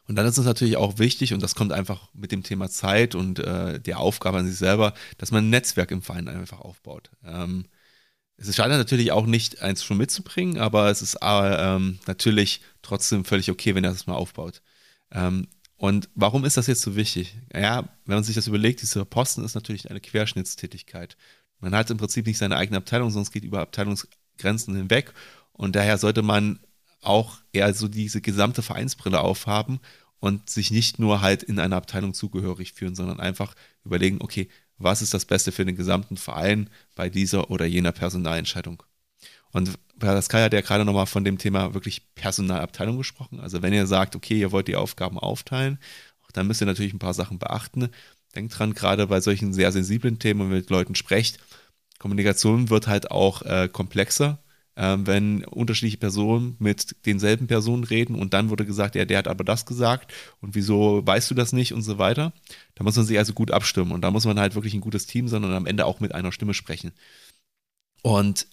Und 0.08 0.16
dann 0.16 0.26
ist 0.26 0.38
es 0.38 0.46
natürlich 0.46 0.78
auch 0.78 1.00
wichtig, 1.00 1.34
und 1.34 1.44
das 1.44 1.54
kommt 1.54 1.74
einfach 1.74 2.10
mit 2.14 2.32
dem 2.32 2.42
Thema 2.42 2.70
Zeit 2.70 3.14
und 3.14 3.40
äh, 3.40 3.80
der 3.80 4.00
Aufgabe 4.00 4.38
an 4.38 4.48
sich 4.48 4.58
selber, 4.58 4.94
dass 5.18 5.32
man 5.32 5.46
ein 5.46 5.50
Netzwerk 5.50 5.92
im 5.92 6.02
Verein 6.02 6.30
einfach 6.30 6.62
aufbaut. 6.62 7.12
Ähm, 7.24 7.66
es 8.38 8.56
schade 8.56 8.78
natürlich 8.78 9.12
auch 9.12 9.26
nicht, 9.26 9.62
eins 9.62 9.84
schon 9.84 9.98
mitzubringen, 9.98 10.60
aber 10.60 10.90
es 10.90 11.02
ist 11.02 11.16
äh, 11.16 11.76
ähm, 11.76 12.00
natürlich 12.06 12.62
trotzdem 12.82 13.26
völlig 13.26 13.52
okay, 13.52 13.76
wenn 13.76 13.84
er 13.84 13.92
das 13.92 14.08
mal 14.08 14.16
aufbaut. 14.16 14.62
Ähm, 15.12 15.48
Und 15.78 16.10
warum 16.16 16.44
ist 16.44 16.58
das 16.58 16.68
jetzt 16.68 16.82
so 16.82 16.96
wichtig? 16.96 17.36
Ja, 17.54 17.88
wenn 18.06 18.16
man 18.16 18.24
sich 18.24 18.36
das 18.36 18.48
überlegt, 18.48 18.82
dieser 18.82 19.06
Posten 19.06 19.46
ist 19.46 19.56
natürlich 19.56 19.90
eine 19.90 20.02
Querschnittstätigkeit. 20.02 21.18
Man 21.60 21.76
hat 21.76 21.90
im 21.92 21.98
Prinzip 21.98 22.26
nicht 22.26 22.40
seine 22.40 22.58
eigene 22.58 22.78
Abteilung, 22.78 23.10
sondern 23.10 23.24
es 23.24 23.32
geht 23.32 23.44
über 23.44 23.62
Abteilungsgrenzen 23.62 24.76
hinweg. 24.76 25.14
Und 25.54 25.76
daher 25.76 25.98
sollte 25.98 26.24
man 26.24 26.60
auch 27.02 27.38
eher 27.54 27.74
so 27.74 27.88
diese 27.88 28.22
gesamte 28.22 28.64
Vereinsbrille 28.64 29.22
aufhaben 29.22 29.80
und 30.20 30.50
sich 30.50 30.72
nicht 30.72 30.98
nur 30.98 31.22
halt 31.22 31.44
in 31.44 31.60
einer 31.60 31.76
Abteilung 31.76 32.14
zugehörig 32.14 32.74
fühlen, 32.74 32.96
sondern 32.96 33.20
einfach 33.20 33.54
überlegen, 33.86 34.18
okay, 34.22 34.50
was 34.80 35.02
ist 35.02 35.14
das 35.14 35.26
Beste 35.26 35.52
für 35.52 35.66
den 35.66 35.76
gesamten 35.76 36.18
Verein 36.18 36.70
bei 36.96 37.10
dieser 37.10 37.50
oder 37.52 37.66
jener 37.66 37.92
Personalentscheidung. 37.92 38.84
Und 39.52 39.74
Pascal 40.00 40.44
hat 40.44 40.54
ja 40.54 40.62
gerade 40.62 40.86
nochmal 40.86 41.06
von 41.06 41.24
dem 41.24 41.38
Thema 41.38 41.74
wirklich 41.74 42.14
Personalabteilung 42.16 42.98
gesprochen. 42.98 43.40
Also 43.40 43.62
wenn 43.62 43.74
ihr 43.74 43.88
sagt, 43.88 44.16
okay, 44.16 44.40
ihr 44.40 44.52
wollt 44.52 44.68
die 44.68 44.76
Aufgaben 44.76 45.18
aufteilen, 45.18 45.80
dann 46.34 46.48
müsst 46.48 46.62
ihr 46.62 46.68
natürlich 46.68 46.94
ein 46.94 47.00
paar 47.00 47.14
Sachen 47.14 47.40
beachten. 47.40 47.90
Denkt 48.36 48.58
dran, 48.58 48.74
gerade 48.74 49.08
bei 49.08 49.22
solchen 49.22 49.54
sehr 49.54 49.72
sensiblen 49.72 50.20
Themen, 50.20 50.42
wenn 50.42 50.52
ihr 50.52 50.58
mit 50.58 50.70
Leuten 50.70 50.96
sprecht, 50.96 51.40
Kommunikation 51.98 52.70
wird 52.70 52.88
halt 52.88 53.10
auch 53.10 53.42
äh, 53.42 53.70
komplexer 53.72 54.40
ähm, 54.78 55.08
wenn 55.08 55.44
unterschiedliche 55.44 55.98
Personen 55.98 56.56
mit 56.60 56.96
denselben 57.06 57.48
Personen 57.48 57.84
reden 57.84 58.16
und 58.16 58.34
dann 58.34 58.52
wurde 58.52 58.66
gesagt, 58.66 58.96
ja, 58.96 59.06
der 59.06 59.18
hat 59.18 59.28
aber 59.28 59.44
das 59.44 59.66
gesagt 59.66 60.14
und 60.40 60.54
wieso 60.54 61.06
weißt 61.06 61.32
du 61.32 61.36
das 61.36 61.52
nicht 61.52 61.74
und 61.74 61.82
so 61.82 61.98
weiter. 61.98 62.32
Da 62.76 62.84
muss 62.84 62.96
man 62.96 63.06
sich 63.06 63.18
also 63.18 63.34
gut 63.34 63.52
abstimmen 63.52 63.92
und 63.92 64.02
da 64.02 64.12
muss 64.12 64.26
man 64.26 64.40
halt 64.40 64.54
wirklich 64.54 64.76
ein 64.76 64.82
gutes 64.82 65.08
Team 65.08 65.28
sein 65.28 65.44
und 65.44 65.52
am 65.52 65.66
Ende 65.66 65.86
auch 65.86 66.00
mit 66.00 66.14
einer 66.14 66.32
Stimme 66.32 66.54
sprechen. 66.54 66.92
Und 68.04 68.48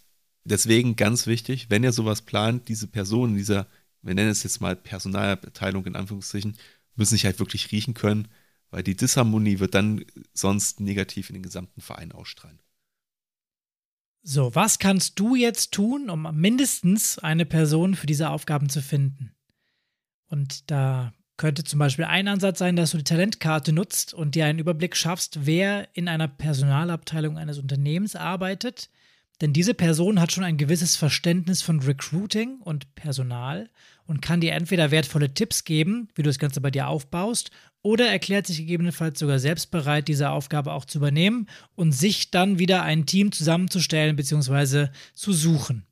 deswegen 0.45 0.97
ganz 0.97 1.27
wichtig, 1.27 1.71
wenn 1.71 1.85
ihr 1.85 1.93
sowas 1.93 2.23
plant, 2.23 2.69
diese 2.69 2.87
Personen, 2.87 3.37
dieser, 3.37 3.67
wir 4.03 4.15
nennen 4.15 4.31
es 4.31 4.43
jetzt 4.43 4.61
mal 4.61 4.77
Personalabteilung 4.77 5.87
in 5.87 5.97
Anführungszeichen, 5.97 6.57
müssen 6.95 7.15
sich 7.15 7.25
halt 7.25 7.39
wirklich 7.39 7.73
riechen 7.73 7.95
können, 7.95 8.29
weil 8.71 8.83
die 8.83 8.97
Disharmonie 8.97 9.59
wird 9.59 9.75
dann 9.75 10.05
sonst 10.33 10.81
negativ 10.81 11.31
in 11.31 11.35
den 11.35 11.43
gesamten 11.43 11.81
Verein 11.81 12.13
ausstrahlen. 12.13 12.61
So, 14.23 14.55
was 14.55 14.79
kannst 14.79 15.19
du 15.19 15.35
jetzt 15.35 15.73
tun, 15.73 16.09
um 16.09 16.29
mindestens 16.35 17.19
eine 17.19 17.45
Person 17.45 17.95
für 17.95 18.07
diese 18.07 18.31
Aufgaben 18.31 18.71
zu 18.71 18.81
finden? 18.81 19.35
Und 20.29 20.71
da 20.71 21.13
könnte 21.37 21.65
zum 21.65 21.79
Beispiel 21.79 22.07
ein 22.07 22.29
Ansatz 22.29 22.59
sein, 22.59 22.75
dass 22.75 22.93
du 22.93 22.99
die 22.99 23.05
Talentkarte 23.05 23.73
nutzt 23.73 24.15
und 24.15 24.35
dir 24.35 24.47
einen 24.47 24.59
Überblick 24.59 24.97
schaffst, 24.97 25.47
wer 25.47 25.89
in 25.95 26.09
einer 26.09 26.29
Personalabteilung 26.29 27.37
eines 27.37 27.59
Unternehmens 27.59 28.17
arbeitet. 28.17 28.89
Denn 29.41 29.53
diese 29.53 29.75
Person 29.75 30.21
hat 30.21 30.33
schon 30.33 30.45
ein 30.45 30.57
gewisses 30.57 30.97
Verständnis 30.97 31.61
von 31.61 31.81
Recruiting 31.81 32.61
und 32.61 32.95
Personal 32.95 33.69
und 34.07 34.23
kann 34.23 34.41
dir 34.41 34.53
entweder 34.53 34.91
wertvolle 34.91 35.35
Tipps 35.35 35.65
geben, 35.65 36.09
wie 36.15 36.23
du 36.23 36.29
das 36.31 36.39
Ganze 36.39 36.61
bei 36.61 36.71
dir 36.71 36.89
aufbaust, 36.89 37.51
oder 37.83 38.09
erklärt 38.09 38.47
sich 38.47 38.59
gegebenenfalls 38.59 39.19
sogar 39.19 39.39
selbst 39.39 39.71
bereit, 39.71 40.09
diese 40.09 40.31
Aufgabe 40.31 40.73
auch 40.73 40.87
zu 40.87 40.99
übernehmen 40.99 41.49
und 41.75 41.93
sich 41.93 42.31
dann 42.31 42.59
wieder 42.59 42.83
ein 42.83 43.05
Team 43.05 43.31
zusammenzustellen 43.31 44.17
bzw. 44.17 44.89
zu 45.13 45.33
suchen. 45.33 45.85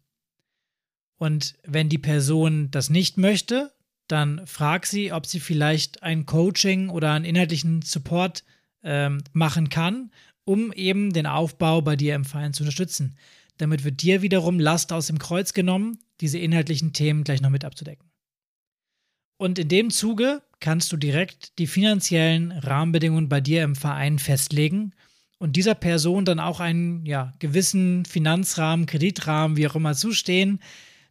Und 1.18 1.54
wenn 1.64 1.88
die 1.88 1.99
Person 1.99 2.70
das 2.70 2.90
nicht 2.90 3.18
möchte, 3.18 3.72
dann 4.08 4.46
frag 4.46 4.87
sie, 4.87 5.12
ob 5.12 5.26
sie 5.26 5.40
vielleicht 5.40 6.02
ein 6.02 6.26
Coaching 6.26 6.88
oder 6.88 7.12
einen 7.12 7.25
inhaltlichen 7.25 7.82
Support 7.82 8.44
ähm, 8.82 9.22
machen 9.32 9.68
kann, 9.68 10.11
um 10.44 10.72
eben 10.72 11.12
den 11.12 11.26
Aufbau 11.26 11.80
bei 11.82 11.96
dir 11.96 12.14
im 12.14 12.25
Verein 12.25 12.52
zu 12.52 12.62
unterstützen. 12.62 13.16
Damit 13.58 13.84
wird 13.84 14.02
dir 14.02 14.22
wiederum 14.22 14.58
Last 14.58 14.92
aus 14.92 15.06
dem 15.06 15.18
Kreuz 15.18 15.52
genommen, 15.52 15.99
diese 16.20 16.38
inhaltlichen 16.38 16.92
Themen 16.92 17.25
gleich 17.25 17.40
noch 17.40 17.50
mit 17.50 17.64
abzudecken. 17.64 18.11
Und 19.37 19.58
in 19.58 19.68
dem 19.68 19.90
Zuge 19.90 20.42
kannst 20.61 20.92
du 20.92 20.96
direkt 20.96 21.58
die 21.58 21.66
finanziellen 21.66 22.52
Rahmenbedingungen 22.52 23.28
bei 23.28 23.40
dir 23.40 23.64
im 23.64 23.75
Verein 23.75 24.18
festlegen 24.18 24.94
und 25.38 25.56
dieser 25.56 25.75
Person 25.75 26.25
dann 26.25 26.38
auch 26.38 26.61
einen 26.61 27.04
ja, 27.04 27.32
gewissen 27.40 28.04
Finanzrahmen, 28.04 28.87
Kreditrahmen, 28.87 29.56
wie 29.56 29.66
auch 29.66 29.75
immer 29.75 29.94
zustehen. 29.94 30.61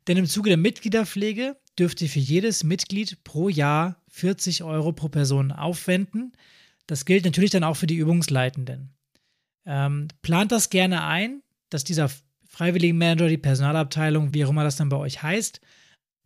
Denn 0.08 0.16
im 0.16 0.26
Zuge 0.26 0.50
der 0.50 0.58
Mitgliederpflege 0.58 1.58
dürft 1.78 2.02
ihr 2.02 2.08
für 2.08 2.20
jedes 2.20 2.64
Mitglied 2.64 3.24
pro 3.26 3.50
Jahr 3.50 4.02
40 4.08 4.64
Euro 4.64 4.94
pro 4.94 5.10
Person 5.10 5.52
aufwenden. 5.52 6.32
Das 6.88 7.04
gilt 7.04 7.26
natürlich 7.26 7.52
dann 7.52 7.66
auch 7.66 7.76
für 7.76 7.88
die 7.88 7.98
Übungsleitenden. 7.98 8.94
Ähm, 9.66 10.08
plant 10.22 10.52
das 10.52 10.70
gerne 10.70 11.04
ein, 11.04 11.42
dass 11.70 11.84
dieser 11.84 12.10
Freiwilligenmanager, 12.48 13.30
die 13.30 13.38
Personalabteilung, 13.38 14.34
wie 14.34 14.46
auch 14.46 14.50
immer 14.50 14.64
das 14.64 14.76
dann 14.76 14.90
bei 14.90 14.98
euch 14.98 15.24
heißt, 15.24 15.62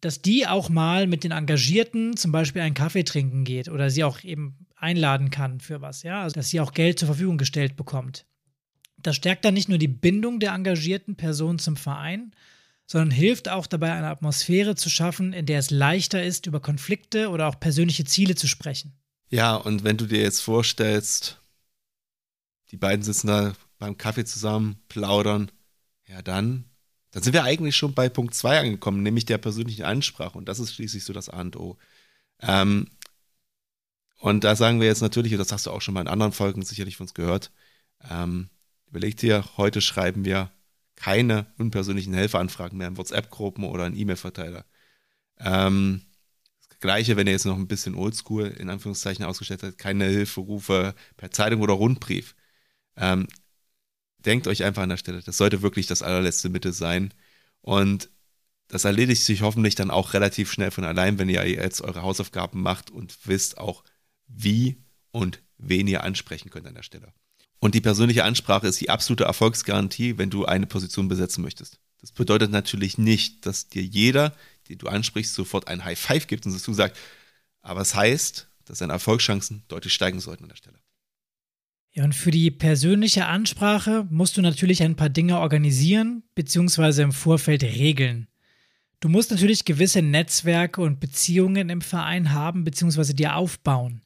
dass 0.02 0.22
die 0.22 0.48
auch 0.48 0.70
mal 0.70 1.08
mit 1.08 1.24
den 1.24 1.32
Engagierten 1.32 2.18
zum 2.18 2.32
Beispiel 2.32 2.62
einen 2.62 2.76
Kaffee 2.76 3.04
trinken 3.04 3.44
geht 3.44 3.70
oder 3.70 3.90
sie 3.90 4.04
auch 4.04 4.24
eben 4.24 4.68
einladen 4.76 5.30
kann 5.30 5.60
für 5.60 5.82
was, 5.82 6.04
ja, 6.04 6.22
also 6.22 6.36
dass 6.36 6.50
sie 6.50 6.60
auch 6.60 6.74
Geld 6.74 7.00
zur 7.00 7.08
Verfügung 7.08 7.38
gestellt 7.38 7.76
bekommt. 7.76 8.26
Das 8.98 9.16
stärkt 9.16 9.46
dann 9.46 9.54
nicht 9.54 9.70
nur 9.70 9.78
die 9.78 9.88
Bindung 9.88 10.40
der 10.40 10.54
engagierten 10.54 11.16
Person 11.16 11.60
zum 11.60 11.76
Verein, 11.76 12.32
sondern 12.88 13.12
hilft 13.12 13.50
auch 13.50 13.68
dabei, 13.68 13.94
eine 13.94 14.08
Atmosphäre 14.08 14.76
zu 14.76 14.90
schaffen, 14.90 15.34
in 15.34 15.46
der 15.46 15.60
es 15.60 15.72
leichter 15.72 16.24
ist, 16.24 16.46
über 16.46 16.60
Konflikte 16.60 17.30
oder 17.30 17.48
auch 17.48 17.60
persönliche 17.60 18.06
Ziele 18.06 18.36
zu 18.36 18.48
sprechen. 18.48 18.94
Ja, 19.30 19.56
und 19.56 19.84
wenn 19.84 19.98
du 19.98 20.06
dir 20.06 20.22
jetzt 20.22 20.42
vorstellst, 20.42 21.42
die 22.72 22.78
beiden 22.78 23.04
sitzen 23.04 23.28
da 23.28 23.54
beim 23.78 23.98
Kaffee 23.98 24.26
zusammen, 24.26 24.78
plaudern, 24.88 25.52
ja, 26.08 26.22
dann 26.22 26.66
dann 27.16 27.24
sind 27.24 27.32
wir 27.32 27.46
eigentlich 27.46 27.78
schon 27.78 27.94
bei 27.94 28.10
Punkt 28.10 28.34
2 28.34 28.60
angekommen, 28.60 29.02
nämlich 29.02 29.24
der 29.24 29.38
persönlichen 29.38 29.86
Ansprache. 29.86 30.38
Und 30.38 30.50
das 30.50 30.60
ist 30.60 30.74
schließlich 30.74 31.06
so 31.06 31.14
das 31.14 31.30
A 31.30 31.40
und 31.40 31.56
O. 31.56 31.78
Ähm, 32.42 32.90
und 34.18 34.44
da 34.44 34.58
sagen 34.58 34.82
wir 34.82 34.88
jetzt 34.88 35.00
natürlich, 35.00 35.32
und 35.32 35.40
das 35.40 35.54
hast 35.54 35.66
du 35.66 35.72
auch 35.72 35.80
schon 35.80 35.94
mal 35.94 36.02
in 36.02 36.10
anderen 36.10 36.34
Folgen 36.34 36.62
sicherlich 36.64 36.98
von 36.98 37.06
uns 37.06 37.14
gehört, 37.14 37.54
ähm, 38.10 38.50
überleg 38.88 39.16
dir, 39.16 39.46
heute 39.56 39.80
schreiben 39.80 40.26
wir 40.26 40.52
keine 40.98 41.46
unpersönlichen 41.58 42.14
Helferanfragen 42.14 42.78
mehr 42.78 42.90
in 42.90 42.98
WhatsApp-Gruppen 42.98 43.64
oder 43.64 43.88
in 43.88 43.96
E-Mail-Verteiler. 43.96 44.66
Ähm, 45.40 46.02
das 46.68 46.80
Gleiche, 46.82 47.16
wenn 47.16 47.28
ihr 47.28 47.34
jetzt 47.34 47.46
noch 47.46 47.56
ein 47.56 47.70
bisschen 47.70 47.96
oldschool 47.96 48.48
in 48.48 48.70
Anführungszeichen 48.70 49.24
ausgestellt 49.24 49.64
habt, 49.64 49.78
keine 49.78 50.04
Hilferufe 50.04 50.94
per 51.16 51.32
Zeitung 51.32 51.62
oder 51.62 51.76
Rundbrief. 51.76 52.36
Ähm, 52.98 53.28
denkt 54.20 54.48
euch 54.48 54.64
einfach 54.64 54.84
an 54.84 54.90
der 54.90 54.98
Stelle, 54.98 55.22
das 55.22 55.38
sollte 55.38 55.62
wirklich 55.62 55.88
das 55.88 56.02
allerletzte 56.02 56.50
Mittel 56.50 56.74
sein. 56.74 57.14
Und 57.62 58.10
das 58.68 58.86
erledigt 58.86 59.24
sich 59.24 59.42
hoffentlich 59.42 59.76
dann 59.76 59.92
auch 59.92 60.14
relativ 60.14 60.52
schnell 60.52 60.72
von 60.72 60.84
allein, 60.84 61.20
wenn 61.20 61.30
ihr 61.30 61.48
jetzt 61.48 61.82
eure 61.82 62.02
Hausaufgaben 62.02 62.62
macht 62.62 62.90
und 62.90 63.18
wisst 63.26 63.58
auch, 63.58 63.84
wie 64.28 64.84
und 65.12 65.42
wen 65.58 65.88
ihr 65.88 66.04
ansprechen 66.04 66.50
könnt 66.50 66.68
an 66.68 66.76
der 66.76 66.84
Stelle. 66.84 67.14
Und 67.60 67.76
die 67.76 67.82
persönliche 67.82 68.24
Ansprache 68.24 68.68
ist 68.68 68.82
die 68.82 68.90
absolute 68.90 69.24
Erfolgsgarantie, 69.24 70.18
wenn 70.18 70.30
du 70.30 70.46
eine 70.46 70.68
Position 70.68 71.08
besetzen 71.08 71.42
möchtest. 71.42 71.80
Das 72.02 72.12
bedeutet 72.12 72.52
natürlich 72.52 72.98
nicht, 72.98 73.46
dass 73.46 73.70
dir 73.70 73.84
jeder, 73.84 74.36
den 74.70 74.78
du 74.78 74.88
ansprichst, 74.88 75.34
sofort 75.34 75.68
ein 75.68 75.84
High 75.86 75.98
Five 75.98 76.28
gibt 76.28 76.46
und 76.46 76.54
dass 76.54 76.64
du 76.64 76.74
sagst, 76.74 77.02
aber 77.62 77.82
es 77.82 77.96
heißt, 77.96 78.48
dass 78.66 78.80
deine 78.80 78.94
Erfolgschancen 78.94 79.64
deutlich 79.68 79.94
steigen 79.94 80.20
sollten 80.20 80.44
an 80.44 80.50
der 80.50 80.58
Stelle. 80.58 80.80
Ja, 81.96 82.04
und 82.04 82.14
für 82.14 82.32
die 82.32 82.52
persönliche 82.52 83.26
Ansprache 83.26 84.06
musst 84.10 84.36
du 84.36 84.42
natürlich 84.42 84.84
ein 84.84 84.98
paar 84.98 85.08
Dinge 85.08 85.40
organisieren 85.40 86.24
bzw. 86.36 87.04
im 87.04 87.14
Vorfeld 87.14 87.64
regeln. 87.64 88.28
Du 89.00 89.08
musst 89.08 89.32
natürlich 89.32 89.64
gewisse 89.64 90.02
Netzwerke 90.02 90.82
und 90.82 91.00
Beziehungen 91.00 91.70
im 91.70 91.80
Verein 91.80 92.34
haben 92.34 92.66
bzw. 92.66 93.14
dir 93.14 93.38
aufbauen. 93.38 94.02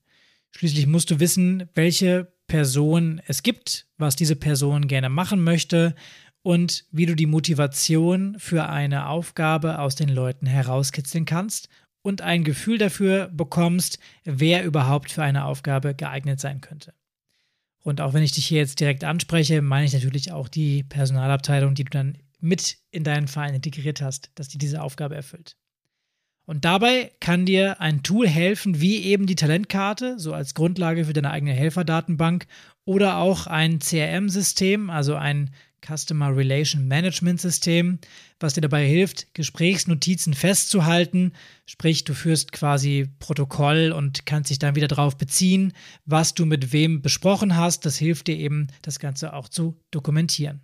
Schließlich 0.52 0.86
musst 0.86 1.10
du 1.10 1.20
wissen, 1.20 1.68
welche 1.74 2.32
Person 2.46 3.22
es 3.26 3.42
gibt, 3.42 3.88
was 3.98 4.16
diese 4.16 4.36
Person 4.36 4.88
gerne 4.88 5.10
machen 5.10 5.44
möchte 5.44 5.96
und 6.44 6.86
wie 6.92 7.08
du 7.08 7.16
die 7.16 7.26
Motivation 7.26 8.38
für 8.38 8.70
eine 8.70 9.08
Aufgabe 9.08 9.80
aus 9.80 9.96
den 9.96 10.10
Leuten 10.10 10.46
herauskitzeln 10.46 11.26
kannst 11.26 11.70
und 12.04 12.22
ein 12.22 12.44
Gefühl 12.44 12.78
dafür 12.78 13.30
bekommst, 13.30 13.98
wer 14.26 14.64
überhaupt 14.64 15.12
für 15.12 15.24
eine 15.24 15.46
Aufgabe 15.46 15.96
geeignet 15.96 16.40
sein 16.40 16.62
könnte. 16.62 16.94
Und 17.90 18.02
auch 18.02 18.14
wenn 18.14 18.22
ich 18.22 18.34
dich 18.34 18.46
hier 18.46 18.60
jetzt 18.60 18.80
direkt 18.80 19.04
anspreche, 19.04 19.64
meine 19.64 19.86
ich 19.88 19.94
natürlich 19.94 20.32
auch 20.32 20.48
die 20.48 20.84
Personalabteilung, 20.84 21.74
die 21.74 21.84
du 21.84 21.90
dann 21.90 22.20
mit 22.40 22.78
in 22.92 23.04
deinen 23.04 23.28
Verein 23.28 23.56
integriert 23.56 24.00
hast, 24.00 24.30
dass 24.36 24.48
die 24.48 24.60
diese 24.60 24.84
Aufgabe 24.84 25.16
erfüllt. 25.16 25.58
Und 26.46 26.66
dabei 26.66 27.12
kann 27.20 27.48
dir 27.48 27.82
ein 27.82 28.04
Tool 28.04 28.28
helfen, 28.28 28.80
wie 28.80 29.04
eben 29.04 29.26
die 29.26 29.36
Talentkarte, 29.36 30.20
so 30.20 30.34
als 30.34 30.54
Grundlage 30.54 31.06
für 31.06 31.14
deine 31.14 31.32
eigene 31.32 31.54
Helferdatenbank 31.54 32.46
oder 32.86 33.18
auch 33.18 33.48
ein 33.48 33.80
CRM-System, 33.80 34.92
also 34.92 35.16
ein 35.16 35.52
Customer 35.86 36.36
Relation 36.36 36.88
Management 36.88 37.42
System, 37.42 38.00
was 38.40 38.54
dir 38.54 38.62
dabei 38.62 38.86
hilft, 38.88 39.34
Gesprächsnotizen 39.34 40.34
festzuhalten. 40.34 41.34
Sprich, 41.66 42.04
du 42.04 42.14
führst 42.14 42.52
quasi 42.52 43.10
Protokoll 43.20 43.92
und 43.92 44.26
kannst 44.26 44.50
dich 44.50 44.60
dann 44.60 44.76
wieder 44.76 44.88
darauf 44.88 45.18
beziehen, 45.18 45.74
was 46.06 46.34
du 46.34 46.46
mit 46.46 46.74
wem 46.74 47.02
besprochen 47.02 47.56
hast. 47.56 47.86
Das 47.86 47.98
hilft 47.98 48.28
dir 48.28 48.38
eben, 48.38 48.68
das 48.82 49.00
Ganze 49.00 49.34
auch 49.34 49.50
zu 49.50 49.80
dokumentieren. 49.92 50.62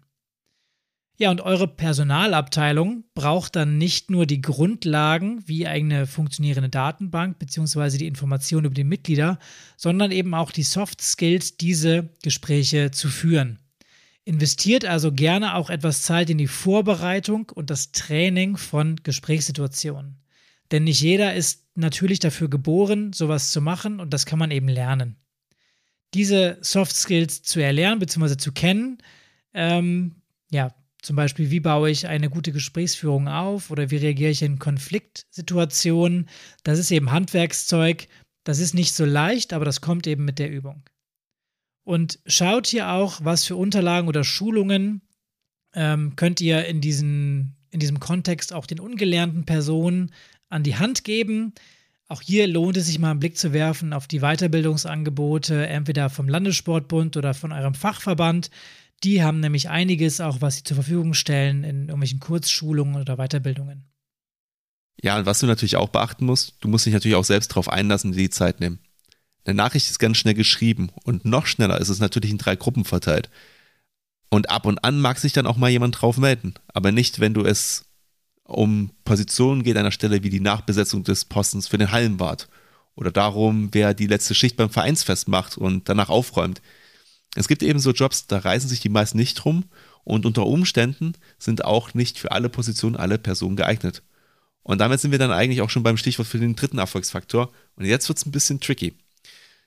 Ja, 1.18 1.32
und 1.32 1.40
eure 1.40 1.68
Personalabteilung 1.68 3.06
braucht 3.14 3.56
dann 3.56 3.78
nicht 3.78 4.12
nur 4.12 4.26
die 4.26 4.42
Grundlagen 4.42 5.42
wie 5.48 5.66
eine 5.66 6.08
funktionierende 6.08 6.70
Datenbank 6.70 7.40
beziehungsweise 7.40 7.98
die 7.98 8.08
Informationen 8.08 8.66
über 8.66 8.76
die 8.76 8.84
Mitglieder, 8.84 9.40
sondern 9.78 10.12
eben 10.12 10.34
auch 10.34 10.52
die 10.52 10.64
Soft 10.64 11.02
Skills, 11.02 11.56
diese 11.56 12.10
Gespräche 12.22 12.92
zu 12.92 13.08
führen. 13.08 13.60
Investiert 14.25 14.86
also 14.86 15.12
gerne 15.12 15.55
auch 15.55 15.70
etwas 15.70 16.01
Zeit 16.01 16.32
in 16.32 16.39
die 16.39 16.48
Vorbereitung 16.48 17.51
und 17.53 17.70
das 17.70 17.91
Training 17.91 18.58
von 18.58 18.96
Gesprächssituationen. 19.03 20.17
Denn 20.72 20.86
nicht 20.86 21.01
jeder 21.01 21.36
ist 21.36 21.63
natürlich 21.75 22.20
dafür 22.20 22.50
geboren, 22.50 23.13
sowas 23.13 23.51
zu 23.51 23.62
machen 23.62 24.00
und 24.00 24.13
das 24.13 24.25
kann 24.25 24.39
man 24.39 24.50
eben 24.50 24.67
lernen. 24.67 25.15
Diese 26.15 26.58
Soft 26.62 26.96
Skills 26.96 27.44
zu 27.44 27.60
erlernen 27.60 28.00
bzw. 28.00 28.38
zu 28.38 28.51
kennen, 28.51 28.98
ähm, 29.53 30.15
ja, 30.50 30.74
zum 31.03 31.15
Beispiel, 31.15 31.51
wie 31.51 31.60
baue 31.60 31.91
ich 31.91 32.08
eine 32.08 32.32
gute 32.32 32.51
Gesprächsführung 32.51 33.27
auf 33.27 33.70
oder 33.70 33.91
wie 33.91 33.98
reagiere 33.98 34.32
ich 34.32 34.41
in 34.41 34.58
Konfliktsituationen. 34.58 36.27
Das 36.63 36.79
ist 36.79 36.89
eben 36.89 37.12
Handwerkszeug. 37.12 38.08
Das 38.44 38.58
ist 38.58 38.74
nicht 38.74 38.96
so 38.96 39.05
leicht, 39.05 39.53
aber 39.53 39.65
das 39.65 39.82
kommt 39.82 40.08
eben 40.08 40.25
mit 40.25 40.39
der 40.39 40.50
Übung. 40.50 40.84
Und 41.86 42.20
schaut 42.25 42.68
hier 42.68 42.89
auch, 42.92 43.22
was 43.24 43.46
für 43.46 43.56
Unterlagen 43.56 44.08
oder 44.08 44.24
Schulungen 44.24 45.01
ähm, 45.74 46.15
könnt 46.15 46.42
ihr 46.42 46.65
in, 46.65 46.82
diesen, 46.82 47.56
in 47.70 47.80
diesem 47.80 48.00
Kontext 48.00 48.54
auch 48.54 48.65
den 48.65 48.80
ungelernten 48.80 49.46
Personen 49.46 50.12
an 50.50 50.63
die 50.63 50.75
Hand 50.75 51.04
geben. 51.04 51.54
Auch 52.08 52.22
hier 52.22 52.48
lohnt 52.48 52.75
es 52.77 52.88
sich 52.88 52.98
mal 52.98 53.12
einen 53.12 53.20
Blick 53.20 53.38
zu 53.38 53.54
werfen 53.54 53.94
auf 53.94 54.08
die 54.08 54.20
Weiterbildungsangebote, 54.20 55.68
entweder 55.68 56.10
vom 56.10 56.27
Landessportbund 56.27 57.18
oder 57.18 57.34
von 57.34 57.51
eurem 57.51 57.75
Fachverband. 57.75 58.50
Die 59.04 59.22
haben 59.22 59.39
nämlich 59.39 59.70
einiges 59.70 60.22
auch, 60.22 60.42
was 60.42 60.58
sie 60.58 60.63
zur 60.63 60.75
Verfügung 60.75 61.13
stellen 61.13 61.63
in 61.63 61.82
irgendwelchen 61.82 62.20
Kurzschulungen 62.20 63.00
oder 63.00 63.18
Weiterbildungen. 63.18 63.86
Ja, 65.04 65.20
und 65.20 65.25
was 65.25 65.39
du 65.39 65.46
natürlich 65.46 65.75
auch 65.75 65.89
beachten 65.89 66.25
musst, 66.25 66.56
du 66.62 66.68
musst 66.68 66.86
dich 66.86 66.94
natürlich 66.94 67.15
auch 67.15 67.25
selbst 67.25 67.51
darauf 67.51 67.70
einlassen, 67.70 68.12
dir 68.12 68.18
die 68.18 68.30
Zeit 68.30 68.60
nehmen. 68.60 68.80
Eine 69.46 69.56
Nachricht 69.56 69.90
ist 69.90 70.00
ganz 70.00 70.18
schnell 70.18 70.34
geschrieben 70.34 70.90
und 71.04 71.24
noch 71.24 71.46
schneller 71.46 71.80
ist 71.80 71.90
es 71.90 72.00
natürlich 72.00 72.32
in 72.32 72.38
drei 72.38 72.56
Gruppen 72.56 72.84
verteilt. 72.84 73.30
Und 74.30 74.50
ab 74.50 74.66
und 74.66 74.84
an 74.84 75.00
mag 75.00 75.20
sich 75.20 75.34
dann 75.34 75.48
auch 75.48 75.56
mal 75.56 75.70
jemand 75.70 76.02
drauf 76.02 76.18
melden, 76.18 76.56
aber 76.68 76.92
nicht, 76.92 77.20
wenn 77.20 77.34
du 77.34 77.46
es 77.46 77.86
um 78.44 78.92
Positionen 79.06 79.64
geht 79.64 79.78
an 79.78 79.86
der 79.86 79.92
Stelle 79.92 80.24
wie 80.24 80.30
die 80.30 80.40
Nachbesetzung 80.40 81.04
des 81.04 81.25
Postens 81.25 81.68
für 81.68 81.78
den 81.78 81.92
Hallenwart 81.92 82.48
oder 82.96 83.12
darum, 83.12 83.70
wer 83.72 83.94
die 83.94 84.08
letzte 84.08 84.36
Schicht 84.36 84.58
beim 84.58 84.70
Vereinsfest 84.70 85.28
macht 85.28 85.58
und 85.58 85.90
danach 85.90 86.10
aufräumt. 86.10 86.62
Es 87.36 87.48
gibt 87.48 87.64
eben 87.64 87.80
so 87.80 87.92
Jobs, 87.92 88.28
da 88.28 88.40
reisen 88.40 88.70
sich 88.70 88.80
die 88.80 88.90
meisten 88.90 89.18
nicht 89.18 89.36
drum 89.36 89.66
und 90.04 90.25
unter 90.25 90.46
Umständen 90.46 91.14
sind 91.38 91.66
auch 91.66 91.94
nicht 91.94 92.18
für 92.18 92.32
alle 92.32 92.50
Positionen 92.50 92.96
alle 92.96 93.18
Personen 93.18 93.56
geeignet. 93.56 94.04
Und 94.64 94.80
damit 94.80 95.00
sind 95.00 95.12
wir 95.12 95.20
dann 95.20 95.32
eigentlich 95.32 95.62
auch 95.62 95.70
schon 95.70 95.84
beim 95.84 95.98
Stichwort 95.98 96.28
für 96.28 96.40
den 96.40 96.56
dritten 96.56 96.80
Erfolgsfaktor. 96.80 97.52
Und 97.75 97.86
jetzt 97.86 98.08
wird 98.08 98.18
es 98.18 98.25
ein 98.25 98.32
bisschen 98.32 98.60
tricky. 98.60 98.96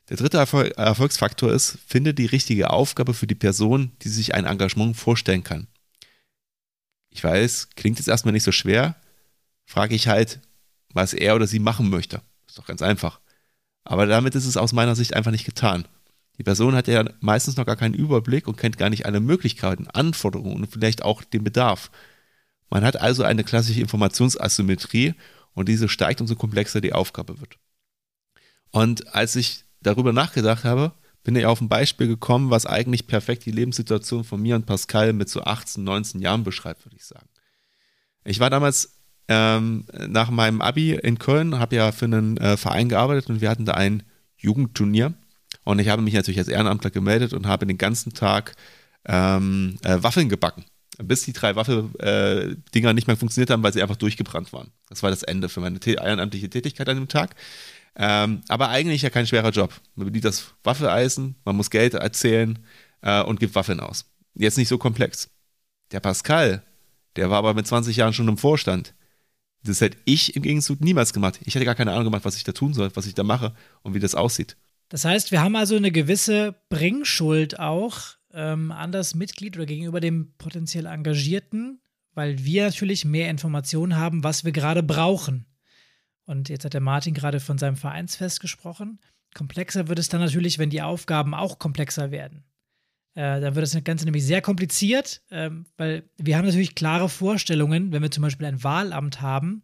Der 0.09 0.17
dritte 0.17 0.39
Erfolg 0.39 0.77
Erfolgsfaktor 0.79 1.53
ist, 1.53 1.79
finde 1.87 2.15
die 2.15 2.27
richtige 2.27 2.71
Aufgabe 2.71 3.13
für 3.15 3.27
die 3.27 3.35
Person, 3.35 3.93
die 4.03 4.09
sich 4.09 4.35
ein 4.35 4.47
Engagement 4.47 4.97
vorstellen 4.97 5.45
kann. 5.45 5.67
Ich 7.11 7.23
weiß, 7.23 7.71
klingt 7.77 7.99
jetzt 7.99 8.09
erstmal 8.09 8.33
nicht 8.33 8.45
so 8.45 8.53
schwer, 8.53 8.97
frage 9.67 9.95
ich 9.95 10.09
halt, 10.09 10.41
was 10.93 11.13
er 11.13 11.37
oder 11.37 11.47
sie 11.47 11.59
machen 11.59 11.91
möchte. 11.91 12.23
Ist 12.47 12.59
doch 12.59 12.67
ganz 12.67 12.81
einfach. 12.81 13.21
Aber 13.85 14.07
damit 14.07 14.35
ist 14.35 14.47
es 14.47 14.57
aus 14.57 14.73
meiner 14.73 14.97
Sicht 14.97 15.15
einfach 15.15 15.31
nicht 15.31 15.45
getan. 15.45 15.87
Die 16.39 16.43
Person 16.43 16.75
hat 16.75 16.89
ja 16.89 17.05
meistens 17.21 17.57
noch 17.57 17.67
gar 17.67 17.77
keinen 17.77 17.95
Überblick 17.95 18.47
und 18.47 18.57
kennt 18.57 18.79
gar 18.79 18.91
nicht 18.91 19.07
alle 19.07 19.21
Möglichkeiten, 19.21 19.89
Anforderungen 19.89 20.63
und 20.63 20.73
vielleicht 20.73 21.03
auch 21.03 21.25
den 21.25 21.45
Bedarf. 21.45 21.91
Man 22.71 22.85
hat 22.85 22.97
also 22.97 23.25
eine 23.25 23.45
klassische 23.45 23.81
Informationsasymmetrie 23.81 25.15
und 25.55 25.69
diese 25.69 25.89
steigt, 25.89 26.21
umso 26.21 26.37
komplexer 26.37 26.81
die 26.81 26.93
Aufgabe 26.93 27.41
wird. 27.41 27.59
Und 28.71 29.15
als 29.15 29.37
ich 29.37 29.65
darüber 29.81 30.13
nachgedacht 30.13 30.65
habe, 30.65 30.93
bin 31.25 31.37
ich 31.37 31.47
auf 31.47 31.61
ein 31.61 31.69
Beispiel 31.69 32.07
gekommen, 32.07 32.51
was 32.51 32.67
eigentlich 32.67 33.07
perfekt 33.07 33.45
die 33.45 33.51
Lebenssituation 33.51 34.25
von 34.25 34.41
mir 34.41 34.57
und 34.57 34.67
Pascal 34.67 35.13
mit 35.13 35.29
so 35.29 35.43
18, 35.43 35.85
19 35.85 36.21
Jahren 36.21 36.45
beschreibt, 36.45 36.87
würde 36.87 36.97
ich 36.97 37.05
sagen. 37.05 37.29
Ich 38.25 38.41
war 38.41 38.51
damals 38.51 38.99
ähm, 39.29 39.85
nach 40.09 40.31
meinem 40.31 40.63
Abi 40.63 40.95
in 40.95 41.19
Köln, 41.19 41.59
habe 41.59 41.77
ja 41.77 41.93
für 41.93 42.07
einen 42.07 42.37
äh, 42.39 42.57
Verein 42.57 42.89
gearbeitet 42.89 43.29
und 43.29 43.41
wir 43.41 43.51
hatten 43.51 43.67
da 43.67 43.75
ein 43.75 44.05
Jugendturnier 44.37 45.15
und 45.65 45.79
ich 45.81 45.89
habe 45.89 46.03
mich 46.03 46.15
natürlich 46.15 46.39
als 46.39 46.49
Ehrenamtler 46.49 46.91
gemeldet 46.91 47.35
und 47.35 47.47
habe 47.47 47.67
den 47.67 47.79
ganzen 47.79 48.15
Tag 48.15 48.55
ähm, 49.05 49.77
äh, 49.83 50.03
Waffeln 50.03 50.29
gebacken. 50.29 50.65
Bis 51.01 51.23
die 51.23 51.33
drei 51.33 51.55
Waffeldinger 51.55 52.91
äh, 52.91 52.95
nicht 52.95 53.07
mehr 53.07 53.17
funktioniert 53.17 53.51
haben, 53.51 53.63
weil 53.63 53.73
sie 53.73 53.83
einfach 53.83 53.97
durchgebrannt 53.97 54.53
waren. 54.53 54.73
Das 54.89 55.03
war 55.03 55.11
das 55.11 55.23
Ende 55.23 55.49
für 55.49 55.61
meine 55.61 55.79
ehrenamtliche 55.85 56.51
Tätigkeit 56.51 56.89
an 56.89 56.97
dem 56.97 57.09
Tag. 57.09 57.37
Ähm, 57.99 58.43
aber 58.47 58.69
eigentlich 58.69 59.03
ja 59.03 59.11
kein 59.11 59.27
schwerer 59.27 59.51
Job. 59.51 59.75
Man 59.97 60.07
bedient 60.07 60.25
das 60.25 60.55
Waffeleisen, 60.63 61.35
man 61.45 61.57
muss 61.57 61.69
Geld 61.69 61.95
erzählen 61.95 62.59
äh, 63.03 63.23
und 63.23 63.41
gibt 63.41 63.57
Waffeln 63.57 63.81
aus. 63.81 64.07
Jetzt 64.35 64.57
nicht 64.57 64.69
so 64.69 64.79
komplex. 64.79 65.31
Der 65.91 65.99
Pascal, 65.99 66.63
der 67.17 67.29
war 67.29 67.39
aber 67.39 67.55
mit 67.55 67.67
20 67.67 67.97
Jahren 67.97 68.13
schon 68.13 68.29
im 68.29 68.39
Vorstand. 68.39 68.95
Das 69.65 69.81
hätte 69.81 69.99
ich 70.05 70.37
im 70.37 70.43
Gegenzug 70.43 70.81
niemals 70.81 71.13
gemacht. 71.13 71.41
Ich 71.45 71.57
hätte 71.57 71.65
gar 71.65 71.75
keine 71.75 71.91
Ahnung 71.91 72.05
gemacht, 72.05 72.25
was 72.25 72.37
ich 72.37 72.45
da 72.45 72.53
tun 72.53 72.73
soll, 72.73 72.91
was 72.95 73.07
ich 73.07 73.15
da 73.15 73.25
mache 73.25 73.55
und 73.83 73.95
wie 73.95 74.01
das 74.01 74.15
aussieht. 74.15 74.57
Das 74.89 75.05
heißt, 75.05 75.33
wir 75.33 75.43
haben 75.43 75.57
also 75.57 75.75
eine 75.75 75.91
gewisse 75.91 76.55
Bringschuld 76.69 77.59
auch 77.59 77.99
ähm, 78.33 78.71
an 78.71 78.93
das 78.93 79.17
Mitglied 79.17 79.57
oder 79.57 79.67
gegenüber 79.67 80.01
dem 80.01 80.33
potenziell 80.39 80.87
Engagierten, 80.87 81.81
weil 82.15 82.45
wir 82.45 82.65
natürlich 82.65 83.05
mehr 83.05 83.29
Informationen 83.29 83.97
haben, 83.97 84.23
was 84.23 84.45
wir 84.45 84.53
gerade 84.53 84.85
brauchen. 84.85 85.48
Und 86.29 86.51
jetzt 86.51 86.67
hat 86.67 86.75
der 86.75 86.83
Martin 86.83 87.15
gerade 87.15 87.41
von 87.41 87.57
seinem 87.57 87.77
Vereinsfest 87.77 88.41
gesprochen. 88.41 89.01
Komplexer 89.35 89.89
wird 89.89 89.99
es 89.99 90.11
dann 90.11 90.21
natürlich, 90.21 90.59
wenn 90.59 90.69
die 90.69 90.83
Aufgaben 90.83 91.33
auch 91.35 91.59
komplexer 91.59 92.11
werden. 92.11 92.45
Äh, 93.15 93.41
dann 93.41 93.55
wird 93.55 93.63
das 93.63 93.83
Ganze 93.83 94.05
nämlich 94.05 94.27
sehr 94.27 94.43
kompliziert, 94.43 95.23
äh, 95.31 95.51
weil 95.79 96.05
wir 96.19 96.37
haben 96.37 96.45
natürlich 96.45 96.75
klare 96.75 97.09
Vorstellungen, 97.09 97.93
wenn 97.93 98.03
wir 98.03 98.11
zum 98.11 98.23
Beispiel 98.23 98.47
ein 98.47 98.63
Wahlamt 98.63 99.23
haben, 99.23 99.63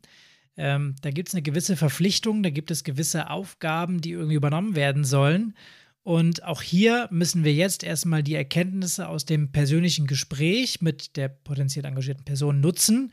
ähm, 0.56 0.94
da 1.02 1.10
gibt 1.10 1.28
es 1.28 1.34
eine 1.34 1.42
gewisse 1.42 1.76
Verpflichtung, 1.76 2.42
da 2.42 2.48
gibt 2.48 2.70
es 2.70 2.82
gewisse 2.82 3.28
Aufgaben, 3.28 4.00
die 4.00 4.12
irgendwie 4.12 4.36
übernommen 4.36 4.74
werden 4.74 5.04
sollen. 5.04 5.54
Und 6.02 6.44
auch 6.44 6.62
hier 6.62 7.08
müssen 7.10 7.44
wir 7.44 7.52
jetzt 7.52 7.82
erstmal 7.82 8.22
die 8.22 8.36
Erkenntnisse 8.36 9.08
aus 9.08 9.26
dem 9.26 9.52
persönlichen 9.52 10.06
Gespräch 10.06 10.80
mit 10.80 11.16
der 11.16 11.28
potenziell 11.28 11.84
engagierten 11.84 12.24
Person 12.24 12.60
nutzen 12.60 13.12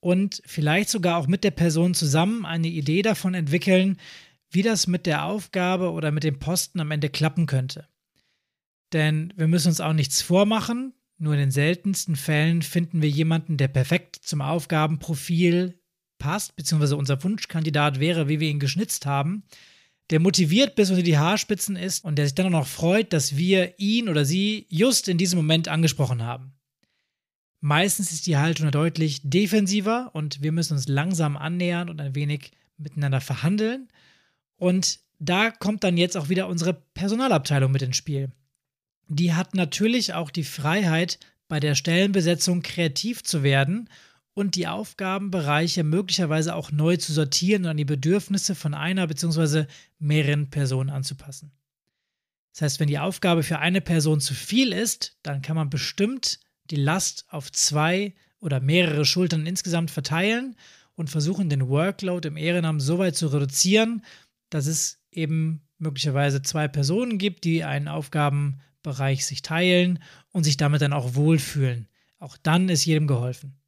und 0.00 0.42
vielleicht 0.46 0.88
sogar 0.88 1.18
auch 1.18 1.26
mit 1.26 1.44
der 1.44 1.50
Person 1.50 1.94
zusammen 1.94 2.44
eine 2.44 2.68
Idee 2.68 3.02
davon 3.02 3.34
entwickeln, 3.34 3.98
wie 4.50 4.62
das 4.62 4.86
mit 4.86 5.06
der 5.06 5.24
Aufgabe 5.24 5.90
oder 5.90 6.10
mit 6.10 6.24
dem 6.24 6.38
Posten 6.38 6.80
am 6.80 6.90
Ende 6.90 7.08
klappen 7.08 7.46
könnte. 7.46 7.88
Denn 8.92 9.32
wir 9.36 9.48
müssen 9.48 9.68
uns 9.68 9.80
auch 9.80 9.92
nichts 9.92 10.22
vormachen, 10.22 10.94
nur 11.18 11.32
in 11.32 11.40
den 11.40 11.50
seltensten 11.50 12.14
Fällen 12.14 12.62
finden 12.62 13.02
wir 13.02 13.08
jemanden, 13.08 13.56
der 13.56 13.68
perfekt 13.68 14.16
zum 14.22 14.42
Aufgabenprofil 14.42 15.80
passt, 16.18 16.56
beziehungsweise 16.56 16.96
unser 16.96 17.22
Wunschkandidat 17.22 18.00
wäre, 18.00 18.28
wie 18.28 18.40
wir 18.40 18.48
ihn 18.48 18.60
geschnitzt 18.60 19.06
haben, 19.06 19.44
der 20.10 20.20
motiviert 20.20 20.76
bis 20.76 20.90
unter 20.90 21.02
die 21.02 21.18
Haarspitzen 21.18 21.76
ist 21.76 22.04
und 22.04 22.16
der 22.16 22.26
sich 22.26 22.34
dann 22.34 22.46
auch 22.46 22.60
noch 22.60 22.66
freut, 22.66 23.12
dass 23.12 23.36
wir 23.36 23.78
ihn 23.78 24.08
oder 24.08 24.24
sie 24.24 24.66
just 24.68 25.08
in 25.08 25.18
diesem 25.18 25.38
Moment 25.38 25.68
angesprochen 25.68 26.22
haben. 26.22 26.55
Meistens 27.66 28.12
ist 28.12 28.28
die 28.28 28.36
Haltung 28.36 28.70
deutlich 28.70 29.22
defensiver 29.24 30.10
und 30.12 30.40
wir 30.40 30.52
müssen 30.52 30.74
uns 30.74 30.86
langsam 30.86 31.36
annähern 31.36 31.90
und 31.90 32.00
ein 32.00 32.14
wenig 32.14 32.52
miteinander 32.76 33.20
verhandeln. 33.20 33.88
Und 34.56 35.00
da 35.18 35.50
kommt 35.50 35.82
dann 35.82 35.96
jetzt 35.96 36.16
auch 36.16 36.28
wieder 36.28 36.46
unsere 36.46 36.74
Personalabteilung 36.74 37.72
mit 37.72 37.82
ins 37.82 37.96
Spiel. 37.96 38.30
Die 39.08 39.34
hat 39.34 39.56
natürlich 39.56 40.14
auch 40.14 40.30
die 40.30 40.44
Freiheit, 40.44 41.18
bei 41.48 41.58
der 41.58 41.74
Stellenbesetzung 41.74 42.62
kreativ 42.62 43.24
zu 43.24 43.42
werden 43.42 43.90
und 44.32 44.54
die 44.54 44.68
Aufgabenbereiche 44.68 45.82
möglicherweise 45.82 46.54
auch 46.54 46.70
neu 46.70 46.98
zu 46.98 47.12
sortieren 47.12 47.64
und 47.64 47.70
an 47.70 47.76
die 47.78 47.84
Bedürfnisse 47.84 48.54
von 48.54 48.74
einer 48.74 49.08
bzw. 49.08 49.64
mehreren 49.98 50.50
Personen 50.50 50.90
anzupassen. 50.90 51.50
Das 52.52 52.62
heißt, 52.62 52.78
wenn 52.78 52.86
die 52.86 53.00
Aufgabe 53.00 53.42
für 53.42 53.58
eine 53.58 53.80
Person 53.80 54.20
zu 54.20 54.34
viel 54.34 54.72
ist, 54.72 55.18
dann 55.24 55.42
kann 55.42 55.56
man 55.56 55.68
bestimmt 55.68 56.38
die 56.70 56.76
Last 56.76 57.26
auf 57.28 57.52
zwei 57.52 58.14
oder 58.40 58.60
mehrere 58.60 59.04
Schultern 59.04 59.46
insgesamt 59.46 59.90
verteilen 59.90 60.56
und 60.94 61.10
versuchen, 61.10 61.48
den 61.48 61.68
Workload 61.68 62.26
im 62.26 62.36
Ehrenamt 62.36 62.82
so 62.82 62.98
weit 62.98 63.16
zu 63.16 63.28
reduzieren, 63.28 64.04
dass 64.50 64.66
es 64.66 64.98
eben 65.10 65.62
möglicherweise 65.78 66.42
zwei 66.42 66.68
Personen 66.68 67.18
gibt, 67.18 67.44
die 67.44 67.64
einen 67.64 67.88
Aufgabenbereich 67.88 69.26
sich 69.26 69.42
teilen 69.42 70.02
und 70.32 70.44
sich 70.44 70.56
damit 70.56 70.82
dann 70.82 70.92
auch 70.92 71.14
wohlfühlen. 71.14 71.88
Auch 72.18 72.36
dann 72.36 72.68
ist 72.68 72.84
jedem 72.84 73.06
geholfen. 73.06 73.58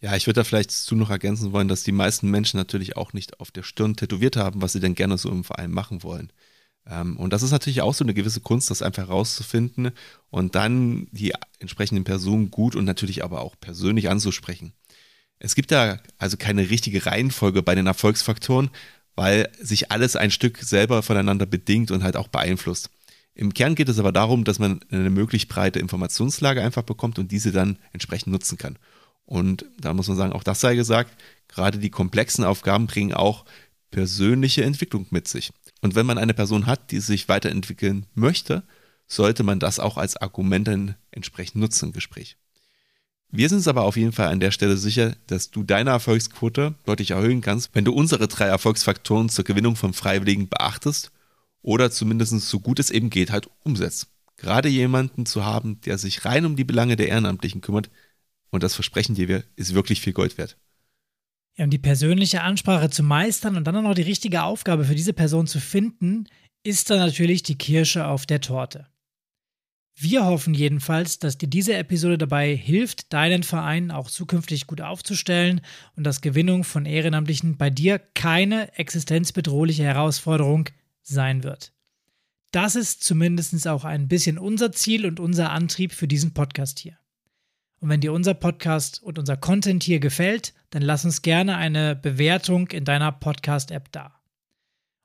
Ja, 0.00 0.14
ich 0.14 0.26
würde 0.26 0.40
da 0.40 0.44
vielleicht 0.44 0.70
zu 0.70 0.94
noch 0.94 1.10
ergänzen 1.10 1.52
wollen, 1.52 1.68
dass 1.68 1.82
die 1.82 1.92
meisten 1.92 2.30
Menschen 2.30 2.56
natürlich 2.56 2.96
auch 2.96 3.12
nicht 3.12 3.40
auf 3.40 3.50
der 3.50 3.64
Stirn 3.64 3.96
tätowiert 3.96 4.36
haben, 4.36 4.62
was 4.62 4.72
sie 4.72 4.80
denn 4.80 4.94
gerne 4.94 5.18
so 5.18 5.28
im 5.28 5.42
Verein 5.44 5.72
machen 5.72 6.02
wollen. 6.02 6.32
Ähm, 6.88 7.16
und 7.16 7.32
das 7.32 7.42
ist 7.42 7.50
natürlich 7.50 7.82
auch 7.82 7.94
so 7.94 8.04
eine 8.04 8.14
gewisse 8.14 8.40
Kunst, 8.40 8.70
das 8.70 8.82
einfach 8.82 9.08
herauszufinden 9.08 9.92
und 10.30 10.54
dann 10.54 11.08
die 11.12 11.34
entsprechenden 11.58 12.04
Personen 12.04 12.50
gut 12.50 12.74
und 12.74 12.84
natürlich 12.84 13.24
aber 13.24 13.42
auch 13.42 13.54
persönlich 13.60 14.08
anzusprechen. 14.08 14.72
Es 15.38 15.54
gibt 15.54 15.70
da 15.70 15.98
also 16.18 16.36
keine 16.36 16.70
richtige 16.70 17.06
Reihenfolge 17.06 17.62
bei 17.62 17.74
den 17.74 17.86
Erfolgsfaktoren, 17.86 18.70
weil 19.14 19.48
sich 19.60 19.90
alles 19.90 20.16
ein 20.16 20.30
Stück 20.30 20.58
selber 20.58 21.02
voneinander 21.02 21.46
bedingt 21.46 21.90
und 21.90 22.02
halt 22.02 22.16
auch 22.16 22.28
beeinflusst. 22.28 22.90
Im 23.34 23.54
Kern 23.54 23.76
geht 23.76 23.88
es 23.88 24.00
aber 24.00 24.10
darum, 24.10 24.42
dass 24.42 24.58
man 24.58 24.80
eine 24.90 25.10
möglichst 25.10 25.48
breite 25.48 25.78
Informationslage 25.78 26.60
einfach 26.60 26.82
bekommt 26.82 27.20
und 27.20 27.30
diese 27.30 27.52
dann 27.52 27.78
entsprechend 27.92 28.32
nutzen 28.32 28.58
kann. 28.58 28.78
Und 29.26 29.66
da 29.78 29.94
muss 29.94 30.08
man 30.08 30.16
sagen, 30.16 30.32
auch 30.32 30.42
das 30.42 30.60
sei 30.60 30.74
gesagt, 30.74 31.12
gerade 31.46 31.78
die 31.78 31.90
komplexen 31.90 32.44
Aufgaben 32.44 32.86
bringen 32.86 33.12
auch 33.12 33.44
persönliche 33.90 34.64
Entwicklung 34.64 35.06
mit 35.10 35.28
sich. 35.28 35.50
Und 35.80 35.94
wenn 35.94 36.06
man 36.06 36.18
eine 36.18 36.34
Person 36.34 36.66
hat, 36.66 36.90
die 36.90 37.00
sich 37.00 37.28
weiterentwickeln 37.28 38.06
möchte, 38.14 38.62
sollte 39.06 39.42
man 39.42 39.58
das 39.58 39.80
auch 39.80 39.96
als 39.96 40.16
Argument 40.16 40.68
dann 40.68 40.94
entsprechend 41.10 41.60
nutzen 41.60 41.86
im 41.86 41.92
Gespräch. 41.92 42.36
Wir 43.30 43.48
sind 43.48 43.58
uns 43.58 43.68
aber 43.68 43.82
auf 43.82 43.96
jeden 43.96 44.12
Fall 44.12 44.28
an 44.28 44.40
der 44.40 44.52
Stelle 44.52 44.78
sicher, 44.78 45.14
dass 45.26 45.50
du 45.50 45.62
deine 45.62 45.90
Erfolgsquote 45.90 46.74
deutlich 46.86 47.10
erhöhen 47.10 47.42
kannst, 47.42 47.74
wenn 47.74 47.84
du 47.84 47.92
unsere 47.92 48.26
drei 48.26 48.46
Erfolgsfaktoren 48.46 49.28
zur 49.28 49.44
Gewinnung 49.44 49.76
von 49.76 49.92
Freiwilligen 49.92 50.48
beachtest 50.48 51.10
oder 51.60 51.90
zumindest 51.90 52.40
so 52.40 52.60
gut 52.60 52.78
es 52.78 52.90
eben 52.90 53.10
geht 53.10 53.30
halt 53.30 53.50
umsetzt. 53.64 54.06
Gerade 54.38 54.68
jemanden 54.68 55.26
zu 55.26 55.44
haben, 55.44 55.80
der 55.82 55.98
sich 55.98 56.24
rein 56.24 56.46
um 56.46 56.56
die 56.56 56.64
Belange 56.64 56.96
der 56.96 57.08
Ehrenamtlichen 57.08 57.60
kümmert, 57.60 57.90
und 58.50 58.62
das 58.62 58.74
versprechen 58.74 59.14
dir 59.14 59.28
wir, 59.28 59.44
ist 59.56 59.74
wirklich 59.74 60.00
viel 60.00 60.14
Gold 60.14 60.38
wert. 60.38 60.56
Ja, 61.58 61.64
um 61.64 61.70
die 61.70 61.78
persönliche 61.78 62.42
Ansprache 62.42 62.88
zu 62.88 63.02
meistern 63.02 63.56
und 63.56 63.64
dann 63.64 63.76
auch 63.76 63.82
noch 63.82 63.94
die 63.94 64.02
richtige 64.02 64.44
Aufgabe 64.44 64.84
für 64.84 64.94
diese 64.94 65.12
Person 65.12 65.46
zu 65.48 65.60
finden, 65.60 66.26
ist 66.62 66.88
dann 66.88 66.98
natürlich 66.98 67.42
die 67.42 67.58
Kirsche 67.58 68.06
auf 68.06 68.26
der 68.26 68.40
Torte. 68.40 68.86
Wir 70.00 70.24
hoffen 70.24 70.54
jedenfalls, 70.54 71.18
dass 71.18 71.38
dir 71.38 71.48
diese 71.48 71.74
Episode 71.74 72.18
dabei 72.18 72.54
hilft, 72.54 73.12
deinen 73.12 73.42
Verein 73.42 73.90
auch 73.90 74.08
zukünftig 74.08 74.68
gut 74.68 74.80
aufzustellen 74.80 75.60
und 75.96 76.04
dass 76.04 76.20
Gewinnung 76.20 76.62
von 76.62 76.86
Ehrenamtlichen 76.86 77.56
bei 77.56 77.68
dir 77.68 77.98
keine 77.98 78.72
existenzbedrohliche 78.78 79.82
Herausforderung 79.82 80.68
sein 81.02 81.42
wird. 81.42 81.72
Das 82.52 82.76
ist 82.76 83.02
zumindest 83.02 83.66
auch 83.66 83.84
ein 83.84 84.06
bisschen 84.06 84.38
unser 84.38 84.70
Ziel 84.70 85.04
und 85.04 85.18
unser 85.18 85.50
Antrieb 85.50 85.92
für 85.92 86.06
diesen 86.06 86.32
Podcast 86.32 86.78
hier. 86.78 86.96
Und 87.80 87.88
wenn 87.88 88.00
dir 88.00 88.12
unser 88.12 88.34
Podcast 88.34 89.02
und 89.02 89.18
unser 89.18 89.36
Content 89.36 89.82
hier 89.82 89.98
gefällt, 90.00 90.54
dann 90.70 90.82
lass 90.82 91.04
uns 91.04 91.22
gerne 91.22 91.56
eine 91.56 91.96
Bewertung 91.96 92.68
in 92.68 92.84
deiner 92.84 93.10
Podcast-App 93.12 93.90
da. 93.92 94.14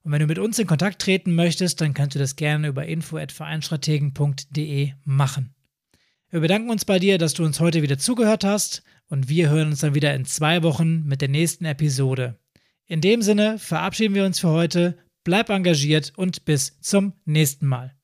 Und 0.04 0.12
wenn 0.12 0.20
du 0.20 0.28
mit 0.28 0.40
uns 0.40 0.60
in 0.60 0.68
Kontakt 0.68 1.02
treten 1.02 1.34
möchtest, 1.36 1.82
dann 1.82 1.94
kannst 1.94 2.16
du 2.16 2.20
das 2.20 2.36
gerne 2.36 2.68
über 2.68 2.86
info@vereinstrategen.de 2.86 4.92
machen. 5.06 5.56
Wir 6.30 6.42
bedanken 6.42 6.72
uns 6.72 6.84
bei 6.84 7.00
dir, 7.00 7.18
dass 7.18 7.36
du 7.36 7.46
uns 7.46 7.60
heute 7.60 7.82
wieder 7.84 7.98
zugehört 7.98 8.44
hast 8.44 8.84
und 9.08 9.30
wir 9.30 9.50
hören 9.50 9.70
uns 9.70 9.80
dann 9.82 9.96
wieder 9.96 10.14
in 10.16 10.26
zwei 10.26 10.64
Wochen 10.64 11.04
mit 11.06 11.22
der 11.22 11.30
nächsten 11.30 11.66
Episode. 11.66 12.40
In 12.88 13.02
dem 13.02 13.22
Sinne 13.22 13.60
verabschieden 13.60 14.16
wir 14.16 14.26
uns 14.26 14.40
für 14.40 14.50
heute, 14.50 14.98
bleib 15.24 15.50
engagiert 15.50 16.12
und 16.16 16.44
bis 16.44 16.80
zum 16.82 17.14
nächsten 17.26 17.68
Mal. 17.68 17.96